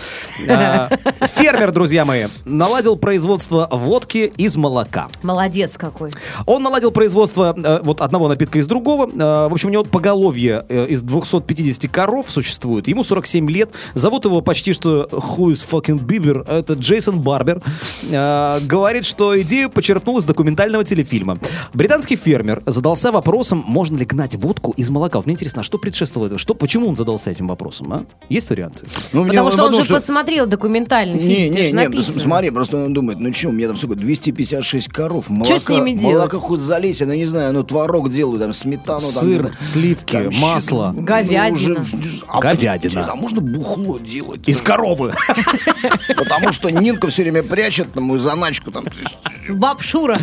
А, 0.63 0.89
Фермер, 1.35 1.71
друзья 1.71 2.05
мои, 2.05 2.27
наладил 2.45 2.95
производство 2.95 3.67
водки 3.71 4.31
из 4.37 4.55
молока. 4.55 5.07
Молодец 5.23 5.77
какой. 5.77 6.11
Он 6.45 6.61
наладил 6.61 6.91
производство 6.91 7.55
э, 7.57 7.79
вот 7.83 8.01
одного 8.01 8.27
напитка 8.27 8.59
из 8.59 8.67
другого. 8.67 9.09
Э, 9.09 9.47
в 9.47 9.53
общем, 9.53 9.69
у 9.69 9.71
него 9.71 9.83
поголовье 9.83 10.65
э, 10.69 10.85
из 10.89 11.01
250 11.01 11.91
коров 11.91 12.29
существует. 12.29 12.87
Ему 12.87 13.03
47 13.03 13.49
лет. 13.49 13.71
Зовут 13.93 14.25
его 14.25 14.41
почти 14.41 14.72
почти 14.73 14.81
что 14.83 15.07
who 15.11 15.51
is 15.51 15.63
fucking 15.69 15.99
Bieber, 16.05 16.43
это 16.47 16.73
Джейсон 16.73 17.21
Барбер, 17.21 17.61
э, 18.09 18.59
говорит, 18.61 19.05
что 19.05 19.39
идею 19.41 19.69
почерпнул 19.69 20.17
из 20.17 20.25
документального 20.25 20.83
телефильма. 20.83 21.37
Британский 21.73 22.15
фермер 22.15 22.61
задался 22.65 23.11
вопросом, 23.11 23.63
можно 23.65 23.97
ли 23.97 24.05
гнать 24.05 24.35
водку 24.35 24.73
из 24.77 24.89
молока. 24.89 25.19
Вот 25.19 25.25
мне 25.25 25.33
интересно, 25.33 25.61
а 25.61 25.63
что 25.63 25.77
предшествовало 25.77 26.27
этому? 26.27 26.39
Что, 26.39 26.53
почему 26.55 26.87
он 26.89 26.95
задался 26.95 27.31
этим 27.31 27.47
вопросом? 27.47 27.93
А? 27.93 28.05
Есть 28.29 28.49
варианты? 28.49 28.85
Ну, 29.13 29.25
Потому 29.25 29.51
что 29.51 29.59
он 29.63 29.67
потому 29.69 29.81
уже 29.81 29.93
посмотрел 29.93 30.47
документальный 30.47 31.19
Не, 31.19 31.35
фильм, 31.35 31.53
не, 31.53 31.63
же 31.63 31.67
не, 31.67 31.73
написано. 31.73 32.19
смотри, 32.19 32.49
просто 32.49 32.77
он 32.85 32.93
думает, 32.93 33.19
ну 33.19 33.31
что, 33.33 33.49
у 33.49 33.51
меня 33.51 33.67
там 33.67 33.77
сколько, 33.77 33.95
256 33.95 34.87
коров, 34.89 35.29
молока, 35.29 35.59
с 35.59 35.69
ними 35.69 35.91
делать? 35.93 36.15
молока 36.15 36.37
хоть 36.39 36.59
залезь, 36.59 37.01
я 37.01 37.07
ну 37.07 37.13
не 37.13 37.25
знаю, 37.25 37.53
ну 37.53 37.63
творог 37.63 38.11
делаю, 38.11 38.39
там 38.39 38.53
сметану, 38.53 38.99
там, 38.99 39.07
не 39.29 39.35
Сыр, 39.35 39.37
знаю, 39.39 39.55
сливки, 39.61 40.11
там 40.23 40.33
масло. 40.41 40.93
ну, 40.95 41.01
Говядина. 41.03 41.81
уже- 41.81 42.21
а, 42.27 42.39
Говядина. 42.39 43.07
А 43.11 43.15
можно 43.15 43.41
бухло 43.41 43.97
делать? 43.99 44.47
Из 44.47 44.61
коровы. 44.63 45.13
Потому 46.15 46.53
что 46.53 46.69
Нинка 46.69 47.09
все 47.09 47.23
время 47.23 47.43
прячет 47.43 47.93
там 47.93 48.19
заначку 48.19 48.71
там. 48.71 48.85
Баб 49.49 49.81
Шура. 49.81 50.19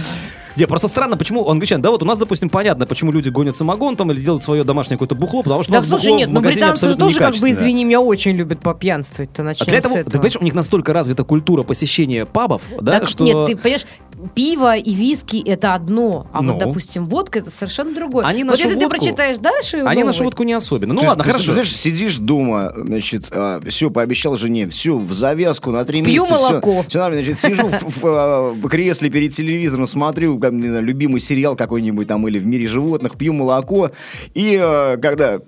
Не, 0.60 0.66
просто 0.66 0.88
странно, 0.88 1.16
почему 1.16 1.42
он 1.42 1.52
англичан. 1.52 1.80
Да, 1.82 1.90
вот 1.90 2.02
у 2.02 2.06
нас, 2.06 2.18
допустим, 2.18 2.50
понятно, 2.50 2.86
почему 2.86 3.12
люди 3.12 3.28
гонят 3.30 3.56
самогон 3.56 3.96
там 3.96 4.12
или 4.12 4.20
делают 4.20 4.44
свое 4.44 4.62
домашнее 4.64 4.96
какое-то 4.98 5.14
бухло, 5.14 5.42
потому 5.42 5.62
что 5.62 5.72
у 5.72 5.74
Да 5.74 5.80
нас 5.80 5.88
слушай, 5.88 6.06
бухло 6.06 6.18
нет, 6.18 6.28
в 6.28 6.32
ну 6.32 6.40
магазине 6.40 6.60
британцы 6.66 6.86
же 6.86 6.92
абсолютно 6.92 7.04
тоже, 7.06 7.18
как 7.18 7.40
бы, 7.42 7.50
извини 7.50 7.84
меня, 7.84 8.00
очень 8.00 8.32
любят 8.32 8.60
попьянствовать-то. 8.60 9.42
А 9.42 9.44
Начнем 9.46 9.66
для 9.66 9.78
этого, 9.78 9.90
с 9.92 9.94
ты 9.94 10.00
этого. 10.00 10.12
понимаешь, 10.12 10.36
у 10.40 10.44
них 10.44 10.54
настолько 10.54 10.92
развита 10.92 11.24
культура 11.24 11.62
посещения 11.62 12.26
пабов, 12.26 12.62
да, 12.80 13.00
Так 13.00 13.08
что... 13.08 13.24
нет, 13.24 13.46
ты 13.46 13.56
понимаешь, 13.56 13.86
пиво 14.34 14.76
и 14.76 14.94
виски 14.94 15.42
это 15.46 15.74
одно, 15.74 16.26
а 16.32 16.42
Ну. 16.42 16.52
вот, 16.54 16.58
допустим, 16.62 17.06
водка 17.08 17.38
это 17.38 17.50
совершенно 17.50 17.94
другое. 17.94 18.24
Они 18.26 18.44
вот 18.44 18.50
нашу 18.52 18.62
если 18.64 18.74
ты 18.78 18.84
водку- 18.86 18.98
прочитаешь 18.98 19.38
дальше 19.38 19.78
Они 19.78 20.04
нашу 20.04 20.04
новость, 20.04 20.20
водку 20.20 20.42
не 20.42 20.52
особенно. 20.52 20.92
Ну 20.94 21.00
Ты 21.00 21.08
ладно, 21.08 21.24
ты 21.24 21.30
хорошо. 21.30 21.52
Знаешь, 21.52 21.74
сидишь 21.74 22.18
дома, 22.18 22.72
значит, 22.76 23.30
все, 23.68 23.90
пообещал 23.90 24.36
жене, 24.36 24.68
все, 24.68 24.96
в 24.98 25.12
завязку 25.14 25.70
на 25.70 25.84
три 25.84 26.02
Пью 26.02 26.22
месяца. 26.24 26.36
всё- 26.38 26.48
молоко. 26.50 26.84
всё 26.86 26.98
нормально, 26.98 27.24
значит, 27.24 27.40
сижу 27.40 27.66
в, 27.68 28.00
в, 28.02 28.04
а, 28.04 28.52
в 28.52 28.68
кресле 28.68 29.08
перед 29.10 29.32
телевизором, 29.32 29.86
смотрю, 29.86 30.38
как, 30.38 30.49
не 30.58 30.68
знаю, 30.68 30.84
любимый 30.84 31.20
сериал 31.20 31.56
какой-нибудь 31.56 32.08
там 32.08 32.26
или 32.28 32.38
в 32.38 32.46
мире 32.46 32.66
животных, 32.66 33.16
пью 33.16 33.32
молоко. 33.32 33.90
И 34.34 34.58
э, 34.60 34.96
когда 34.98 35.38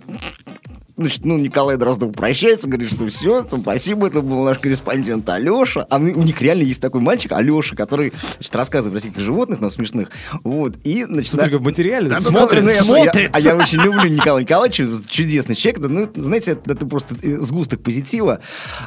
Значит, 1.03 1.25
ну, 1.25 1.37
Николай 1.38 1.77
Дроздов 1.77 2.12
прощается, 2.15 2.69
говорит, 2.69 2.93
что 2.93 3.07
все, 3.09 3.43
спасибо, 3.43 4.07
это 4.07 4.23
был 4.23 4.43
наш 4.45 4.59
корреспондент 4.59 5.29
Алеша. 5.29 5.87
А 5.91 5.97
у 5.99 6.23
них 6.23 6.41
реально 6.41 6.62
есть 6.62 6.81
такой 6.81 7.01
мальчик, 7.01 7.33
Алеша, 7.33 7.75
который, 7.77 8.12
значит, 8.37 8.55
рассказывает 8.55 8.93
про 8.95 9.01
всяких 9.01 9.21
животных, 9.23 9.61
но 9.61 9.71
смешных. 9.71 10.11
Вот, 10.45 10.77
и, 10.85 11.05
значит... 11.05 11.29
Что 11.29 11.38
только 11.38 11.59
в 11.59 11.62
материале 11.65 12.09
Да, 12.09 12.17
да, 12.17 12.23
смотрит, 12.23 12.62
ну, 12.65 12.71
я- 12.71 12.83
смотрит. 12.83 13.15
я- 13.15 13.31
А 13.33 13.41
я 13.41 13.57
очень 13.57 13.81
люблю 13.81 14.09
Николая 14.09 14.43
Николаевича, 14.43 14.88
чудесный 15.09 15.55
человек. 15.55 15.81
Да, 15.81 15.88
Ну, 15.88 16.09
знаете, 16.15 16.53
это, 16.53 16.73
это 16.73 16.87
просто 16.87 17.17
э, 17.23 17.38
сгусток 17.41 17.83
позитива. 17.83 18.41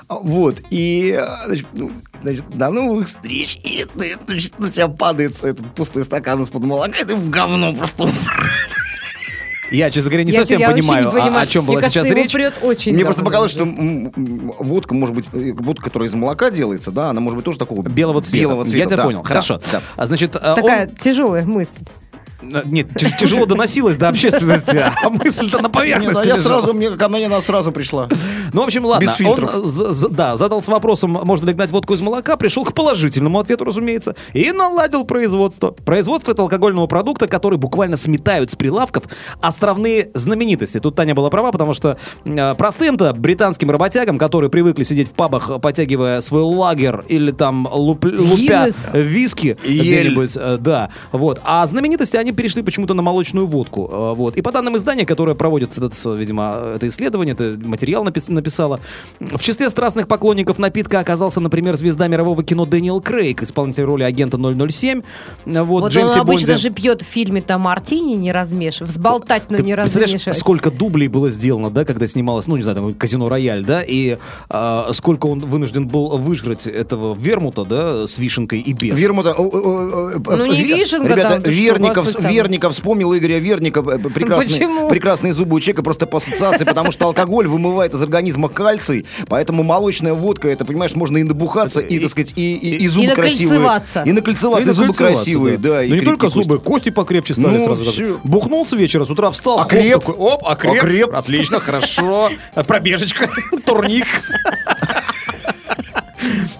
Вот. 0.09 0.61
И, 0.69 1.19
значит, 1.45 1.67
ну, 1.73 1.91
значит, 2.21 2.45
до 2.51 2.69
новых 2.69 3.07
встреч. 3.07 3.59
И 3.63 3.85
ты, 3.97 4.15
значит, 4.27 4.57
на 4.59 4.71
тебя 4.71 4.87
падает 4.87 5.43
этот 5.43 5.65
пустой 5.75 6.03
стакан 6.03 6.41
из-под 6.41 6.63
молока, 6.63 6.99
и 6.99 7.05
ты 7.05 7.15
в 7.15 7.29
говно 7.29 7.73
просто 7.75 8.07
Я, 9.71 9.89
честно 9.91 10.09
говоря, 10.09 10.23
не 10.23 10.31
я, 10.31 10.39
совсем 10.39 10.59
я 10.59 10.69
понимаю, 10.71 11.03
не 11.03 11.07
а- 11.07 11.11
понимаю. 11.11 11.43
о 11.43 11.47
чем 11.47 11.63
Мне 11.63 11.71
была 11.73 11.81
кажется, 11.81 12.05
сейчас 12.05 12.15
речь. 12.15 12.31
прет 12.31 12.53
очень 12.61 12.93
Мне 12.93 13.03
просто 13.03 13.23
показалось, 13.23 13.51
что 13.51 13.65
водка, 13.65 14.93
может 14.93 15.15
быть, 15.15 15.25
э, 15.33 15.53
водка, 15.53 15.85
которая 15.85 16.07
из 16.07 16.13
молока 16.13 16.51
делается, 16.51 16.91
да, 16.91 17.09
она 17.09 17.19
может 17.21 17.35
быть 17.37 17.45
тоже 17.45 17.57
такого 17.57 17.81
Белого 17.81 18.21
цвета. 18.21 18.37
Белого 18.41 18.63
цвета, 18.65 18.77
Я 18.77 18.85
тебя 18.85 18.97
да, 18.97 19.03
понял. 19.03 19.21
да, 19.23 19.27
Хорошо. 19.27 19.59
да. 19.71 19.81
А, 19.95 20.05
Значит, 20.05 20.35
а, 20.39 20.51
он- 20.51 20.55
Такая 20.55 20.87
тяжелая 20.87 21.45
мысль. 21.45 21.85
Э, 22.41 22.61
Нет, 22.65 22.87
тя- 22.97 23.11
тяжело 23.11 23.45
доносилось 23.45 23.97
до 23.97 24.09
общественности, 24.09 24.77
а 24.77 25.09
мысль-то 25.09 25.57
на 25.59 25.63
Нет, 25.63 25.71
поверхности 25.71 26.27
я 26.27 26.37
сразу, 26.37 26.73
мне, 26.73 26.91
ко 26.91 27.09
мне 27.09 27.25
она 27.27 27.41
сразу 27.41 27.71
пришла. 27.71 28.09
Ну, 28.53 28.61
в 28.61 28.65
общем, 28.65 28.85
ладно. 28.85 29.05
Без 29.05 29.13
фильтров. 29.13 29.55
Он, 29.55 30.13
да, 30.15 30.35
задался 30.35 30.71
вопросом, 30.71 31.11
можно 31.11 31.47
ли 31.47 31.53
гнать 31.53 31.71
водку 31.71 31.93
из 31.93 32.01
молока, 32.01 32.35
пришел 32.37 32.63
к 32.65 32.73
положительному 32.73 33.39
ответу, 33.39 33.63
разумеется, 33.65 34.15
и 34.33 34.51
наладил 34.51 35.05
производство. 35.05 35.71
Производство 35.71 36.31
это 36.31 36.41
алкогольного 36.41 36.87
продукта, 36.87 37.27
который 37.27 37.57
буквально 37.57 37.97
сметают 37.97 38.51
с 38.51 38.55
прилавков 38.55 39.03
островные 39.41 40.11
знаменитости. 40.13 40.79
Тут 40.79 40.95
Таня 40.95 41.15
была 41.15 41.29
права, 41.29 41.51
потому 41.51 41.73
что 41.73 41.97
э, 42.25 42.55
простым-то 42.55 43.13
британским 43.13 43.71
работягам, 43.71 44.17
которые 44.17 44.49
привыкли 44.49 44.83
сидеть 44.83 45.09
в 45.09 45.13
пабах, 45.13 45.61
потягивая 45.61 46.21
свой 46.21 46.41
лагер 46.43 47.05
или 47.07 47.31
там 47.31 47.67
луп- 47.71 48.05
лупя 48.05 48.65
Гиннес. 48.67 48.89
виски 48.93 49.57
где-нибудь, 49.63 50.31
э, 50.35 50.57
да, 50.59 50.89
вот. 51.11 51.41
А 51.43 51.65
знаменитости, 51.67 52.17
они 52.17 52.24
перешли 52.31 52.61
почему-то 52.61 52.93
на 52.93 53.01
молочную 53.01 53.47
водку, 53.47 53.89
э, 53.91 54.13
вот. 54.15 54.37
И 54.37 54.41
по 54.41 54.51
данным 54.51 54.75
издания, 54.77 55.05
которое 55.05 55.35
проводит, 55.35 55.77
этот, 55.77 55.93
э, 56.05 56.15
видимо, 56.15 56.73
это 56.75 56.87
исследование, 56.87 57.33
это 57.33 57.57
материал 57.67 58.03
напис- 58.05 58.31
написала, 58.31 58.79
в 59.19 59.39
числе 59.41 59.69
страстных 59.69 60.07
поклонников 60.07 60.59
напитка 60.59 60.99
оказался, 60.99 61.39
например, 61.41 61.75
звезда 61.75 62.07
мирового 62.07 62.43
кино 62.43 62.65
Дэниел 62.65 63.01
Крейг, 63.01 63.43
исполнитель 63.43 63.83
роли 63.83 64.03
агента 64.03 64.37
007, 64.37 65.01
э, 65.45 65.61
вот, 65.61 65.81
Вот 65.81 65.91
Джеймсе 65.91 66.15
он 66.15 66.21
обычно 66.21 66.47
Бонде. 66.47 66.61
же 66.61 66.69
пьет 66.69 67.01
в 67.01 67.05
фильме-то 67.05 67.57
мартини 67.57 68.13
не 68.15 68.31
размешивая, 68.31 68.87
взболтать, 68.89 69.49
но 69.49 69.57
Ты 69.57 69.63
не 69.63 69.75
размешивать. 69.75 70.37
сколько 70.37 70.71
дублей 70.71 71.07
было 71.07 71.29
сделано, 71.29 71.69
да, 71.69 71.85
когда 71.85 72.07
снималось, 72.07 72.47
ну, 72.47 72.55
не 72.55 72.61
знаю, 72.63 72.75
там, 72.75 72.93
казино 72.93 73.29
Рояль, 73.29 73.63
да, 73.65 73.81
и 73.81 74.17
а, 74.49 74.89
сколько 74.93 75.25
он 75.27 75.39
вынужден 75.39 75.87
был 75.87 76.17
выжрать 76.17 76.67
этого 76.67 77.15
вермута, 77.15 77.65
да, 77.65 78.07
с 78.07 78.17
вишенкой 78.17 78.59
и 78.59 78.73
без. 78.73 78.99
Вермута... 78.99 79.33
о, 79.33 80.11
Ну, 80.25 80.45
не 80.45 80.63
вишенка 80.63 81.07
Ребята, 81.13 81.41
там, 81.41 81.51
Верников, 81.51 82.07
Верников 82.19 82.73
вспомнил 82.73 83.15
Игоря 83.17 83.39
Верника. 83.39 83.79
э, 83.79 83.97
Прекрасный, 83.97 84.45
Почему? 84.45 84.89
прекрасные 84.89 85.33
зубы 85.33 85.55
у 85.55 85.59
человека 85.59 85.83
просто 85.83 86.05
по 86.07 86.17
ассоциации, 86.17 86.65
потому 86.65 86.91
что 86.91 87.05
алкоголь 87.07 87.47
вымывает 87.47 87.93
из 87.93 88.01
организма 88.01 88.49
кальций, 88.49 89.05
поэтому 89.27 89.63
молочная 89.63 90.13
водка, 90.13 90.47
это, 90.47 90.65
понимаешь, 90.65 90.93
можно 90.95 91.17
и 91.17 91.23
набухаться, 91.23 91.81
и, 91.81 91.99
так 91.99 92.09
сказать, 92.09 92.33
и, 92.35 92.55
и, 92.55 92.75
и 92.83 92.87
зубы 92.87 93.07
И 93.07 93.15
красивые. 93.15 93.59
накольцеваться. 93.59 94.03
И 94.05 94.11
накольцеваться, 94.11 94.69
и, 94.69 94.73
зубы 94.73 94.87
накольцеваться, 94.87 95.23
красивые, 95.23 95.57
да. 95.57 95.83
и 95.83 95.89
Ну, 95.89 95.95
не 95.95 96.01
только 96.01 96.27
кости. 96.27 96.43
зубы, 96.43 96.59
кости 96.59 96.89
покрепче 96.89 97.33
стали 97.33 97.57
Ну, 97.57 97.65
сразу. 97.65 97.83
всё. 97.91 98.19
Бухнул 98.23 98.65
с 98.65 98.71
вечера, 98.73 99.05
с 99.05 99.09
утра 99.09 99.31
встал, 99.31 99.57
хоп, 99.59 99.67
Окреп. 99.67 99.93
такой, 99.99 100.15
оп, 100.15 100.41
окреп. 100.47 100.83
Окреп. 100.83 101.15
Отлично, 101.15 101.59
хорошо. 101.59 102.29
Пробежечка, 102.67 103.29
турник. 103.65 104.05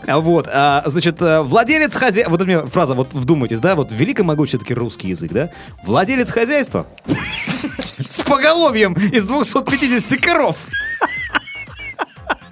А 0.08 0.20
Вот, 0.20 0.48
а, 0.52 0.84
значит, 0.86 1.22
э, 1.22 1.41
владелец 1.41 1.96
хозяйства, 1.96 2.32
вот 2.32 2.46
меня 2.46 2.65
фраза, 2.65 2.94
вот 2.94 3.13
вдумайтесь, 3.13 3.60
да, 3.60 3.76
вот 3.76 3.91
велико 3.91 4.24
могучий 4.24 4.58
таки 4.58 4.74
русский 4.74 5.10
язык, 5.10 5.32
да, 5.32 5.50
владелец 5.84 6.32
хозяйства 6.32 6.86
с 8.10 8.22
поголовьем 8.22 8.94
из 8.94 9.26
250 9.26 10.20
коров. 10.22 10.58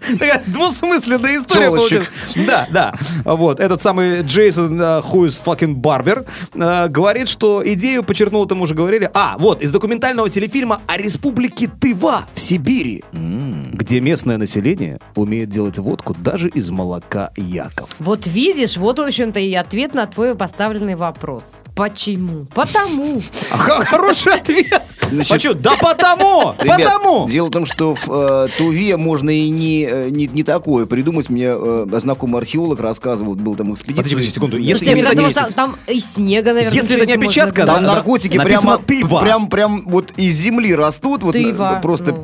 Такая 0.19 0.43
двусмысленная 0.47 1.41
история 1.41 1.69
получилась. 1.69 2.07
Да, 2.35 2.67
да. 2.71 2.93
Вот, 3.23 3.59
этот 3.59 3.81
самый 3.81 4.21
Джейсон 4.21 4.79
Who 4.79 5.27
is 5.27 5.37
fucking 5.43 5.75
Barber 5.75 6.25
э, 6.53 6.87
говорит, 6.89 7.29
что 7.29 7.61
идею 7.65 8.03
почерпнул, 8.03 8.45
там 8.45 8.61
уже 8.61 8.75
говорили. 8.75 9.09
А, 9.13 9.37
вот, 9.37 9.61
из 9.61 9.71
документального 9.71 10.29
телефильма 10.29 10.81
о 10.87 10.97
республике 10.97 11.69
Тыва 11.79 12.25
в 12.33 12.39
Сибири, 12.39 13.03
где 13.11 13.99
местное 13.99 14.37
население 14.37 14.99
умеет 15.15 15.49
делать 15.49 15.77
водку 15.77 16.15
даже 16.17 16.49
из 16.49 16.69
молока 16.69 17.31
яков. 17.35 17.95
Вот 17.99 18.27
видишь, 18.27 18.77
вот, 18.77 18.99
в 18.99 19.01
общем-то, 19.01 19.39
и 19.39 19.53
ответ 19.53 19.93
на 19.93 20.07
твой 20.07 20.35
поставленный 20.35 20.95
вопрос. 20.95 21.43
Почему? 21.75 22.45
Потому. 22.53 23.21
Хороший 23.51 24.33
ответ. 24.33 24.83
Значит, 25.13 25.31
Почему? 25.31 25.53
Да 25.55 25.73
потому! 25.81 26.53
Ребят, 26.59 26.79
Потому! 26.79 27.27
Дело 27.29 27.47
в 27.47 27.51
том, 27.51 27.65
что 27.65 27.95
в 27.95 28.09
э, 28.09 28.47
Туве 28.57 28.97
можно 28.97 29.29
и 29.29 29.49
не, 29.49 29.83
э, 29.83 30.09
не, 30.09 30.27
не 30.27 30.43
такое 30.43 30.85
придумать. 30.85 31.29
Мне 31.29 31.51
э, 31.53 31.85
знакомый 31.99 32.41
археолог 32.41 32.79
рассказывал, 32.79 33.35
был 33.35 33.55
там 33.55 33.73
экспедиция. 33.73 33.97
Подожди, 34.03 34.15
подожди 34.15 34.31
секунду. 34.33 34.57
Если- 34.57 34.85
Слушайте, 34.85 35.01
мне 35.01 35.11
это 35.11 35.21
может, 35.21 35.35
там, 35.37 35.51
там 35.53 35.75
и 35.87 35.99
снега, 35.99 36.53
наверное, 36.53 36.75
Если 36.75 36.97
это 36.97 37.05
не 37.05 37.13
опечатка. 37.13 37.65
Там 37.65 37.81
Да, 37.81 37.87
да. 37.87 37.93
наркотики 37.95 38.37
Написано 38.37 38.79
прямо, 38.79 39.07
«Тыва». 39.07 39.19
прям, 39.21 39.47
прям 39.47 39.83
вот 39.85 40.11
из 40.17 40.35
земли 40.35 40.73
растут. 40.75 41.23
Вот, 41.23 41.33
Тыва, 41.33 41.75
э, 41.77 41.81
просто 41.81 42.15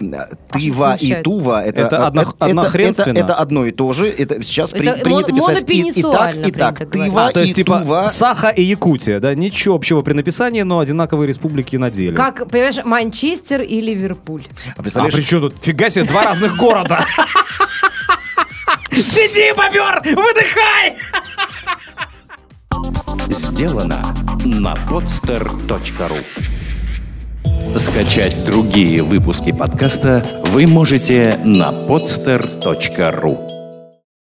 ну. 0.00 0.12
э, 0.12 0.26
Тыва 0.50 0.96
и. 1.00 1.22
Тува. 1.22 1.64
Это, 1.64 1.82
Это 1.82 2.06
одно- 2.06 2.22
это, 2.22 2.78
это, 2.78 3.10
это 3.10 3.34
одно 3.34 3.66
и 3.66 3.72
то 3.72 3.92
же. 3.92 4.08
Это 4.08 4.42
сейчас 4.42 4.72
при- 4.72 4.88
Это 4.88 5.02
принято 5.02 5.32
писать 5.32 5.64
и, 5.68 5.90
и 5.90 6.02
так, 6.02 6.36
и 6.46 6.52
так. 6.52 6.90
Тыва 6.90 7.26
А, 7.26 7.32
то 7.32 7.40
есть, 7.40 7.52
и 7.52 7.54
типа, 7.56 7.80
Тува. 7.80 8.06
Саха 8.06 8.48
и 8.48 8.62
Якутия, 8.62 9.20
да? 9.20 9.34
Ничего 9.34 9.74
общего 9.74 10.02
при 10.02 10.12
написании, 10.14 10.62
но 10.62 10.78
одинаковые 10.78 11.28
республики 11.28 11.76
на 11.76 11.90
деле. 11.90 12.16
Как, 12.16 12.37
понимаешь, 12.46 12.84
Манчестер 12.84 13.62
и 13.62 13.80
Ливерпуль. 13.80 14.44
А 14.76 14.80
А 14.80 14.82
представляешь, 14.82 15.14
при 15.14 15.22
чем 15.22 15.40
тут? 15.40 15.54
Фига 15.62 15.90
себе, 15.90 16.04
два 16.04 16.24
разных 16.24 16.56
города. 16.56 17.04
Сиди, 18.90 19.52
бобер, 19.56 20.00
выдыхай! 20.04 20.96
сделано 23.58 24.14
на 24.44 24.74
podster.ru 24.74 26.16
Скачать 27.76 28.44
другие 28.46 29.02
выпуски 29.02 29.50
подкаста 29.50 30.24
вы 30.46 30.68
можете 30.68 31.40
на 31.44 31.70
podster.ru 31.72 33.47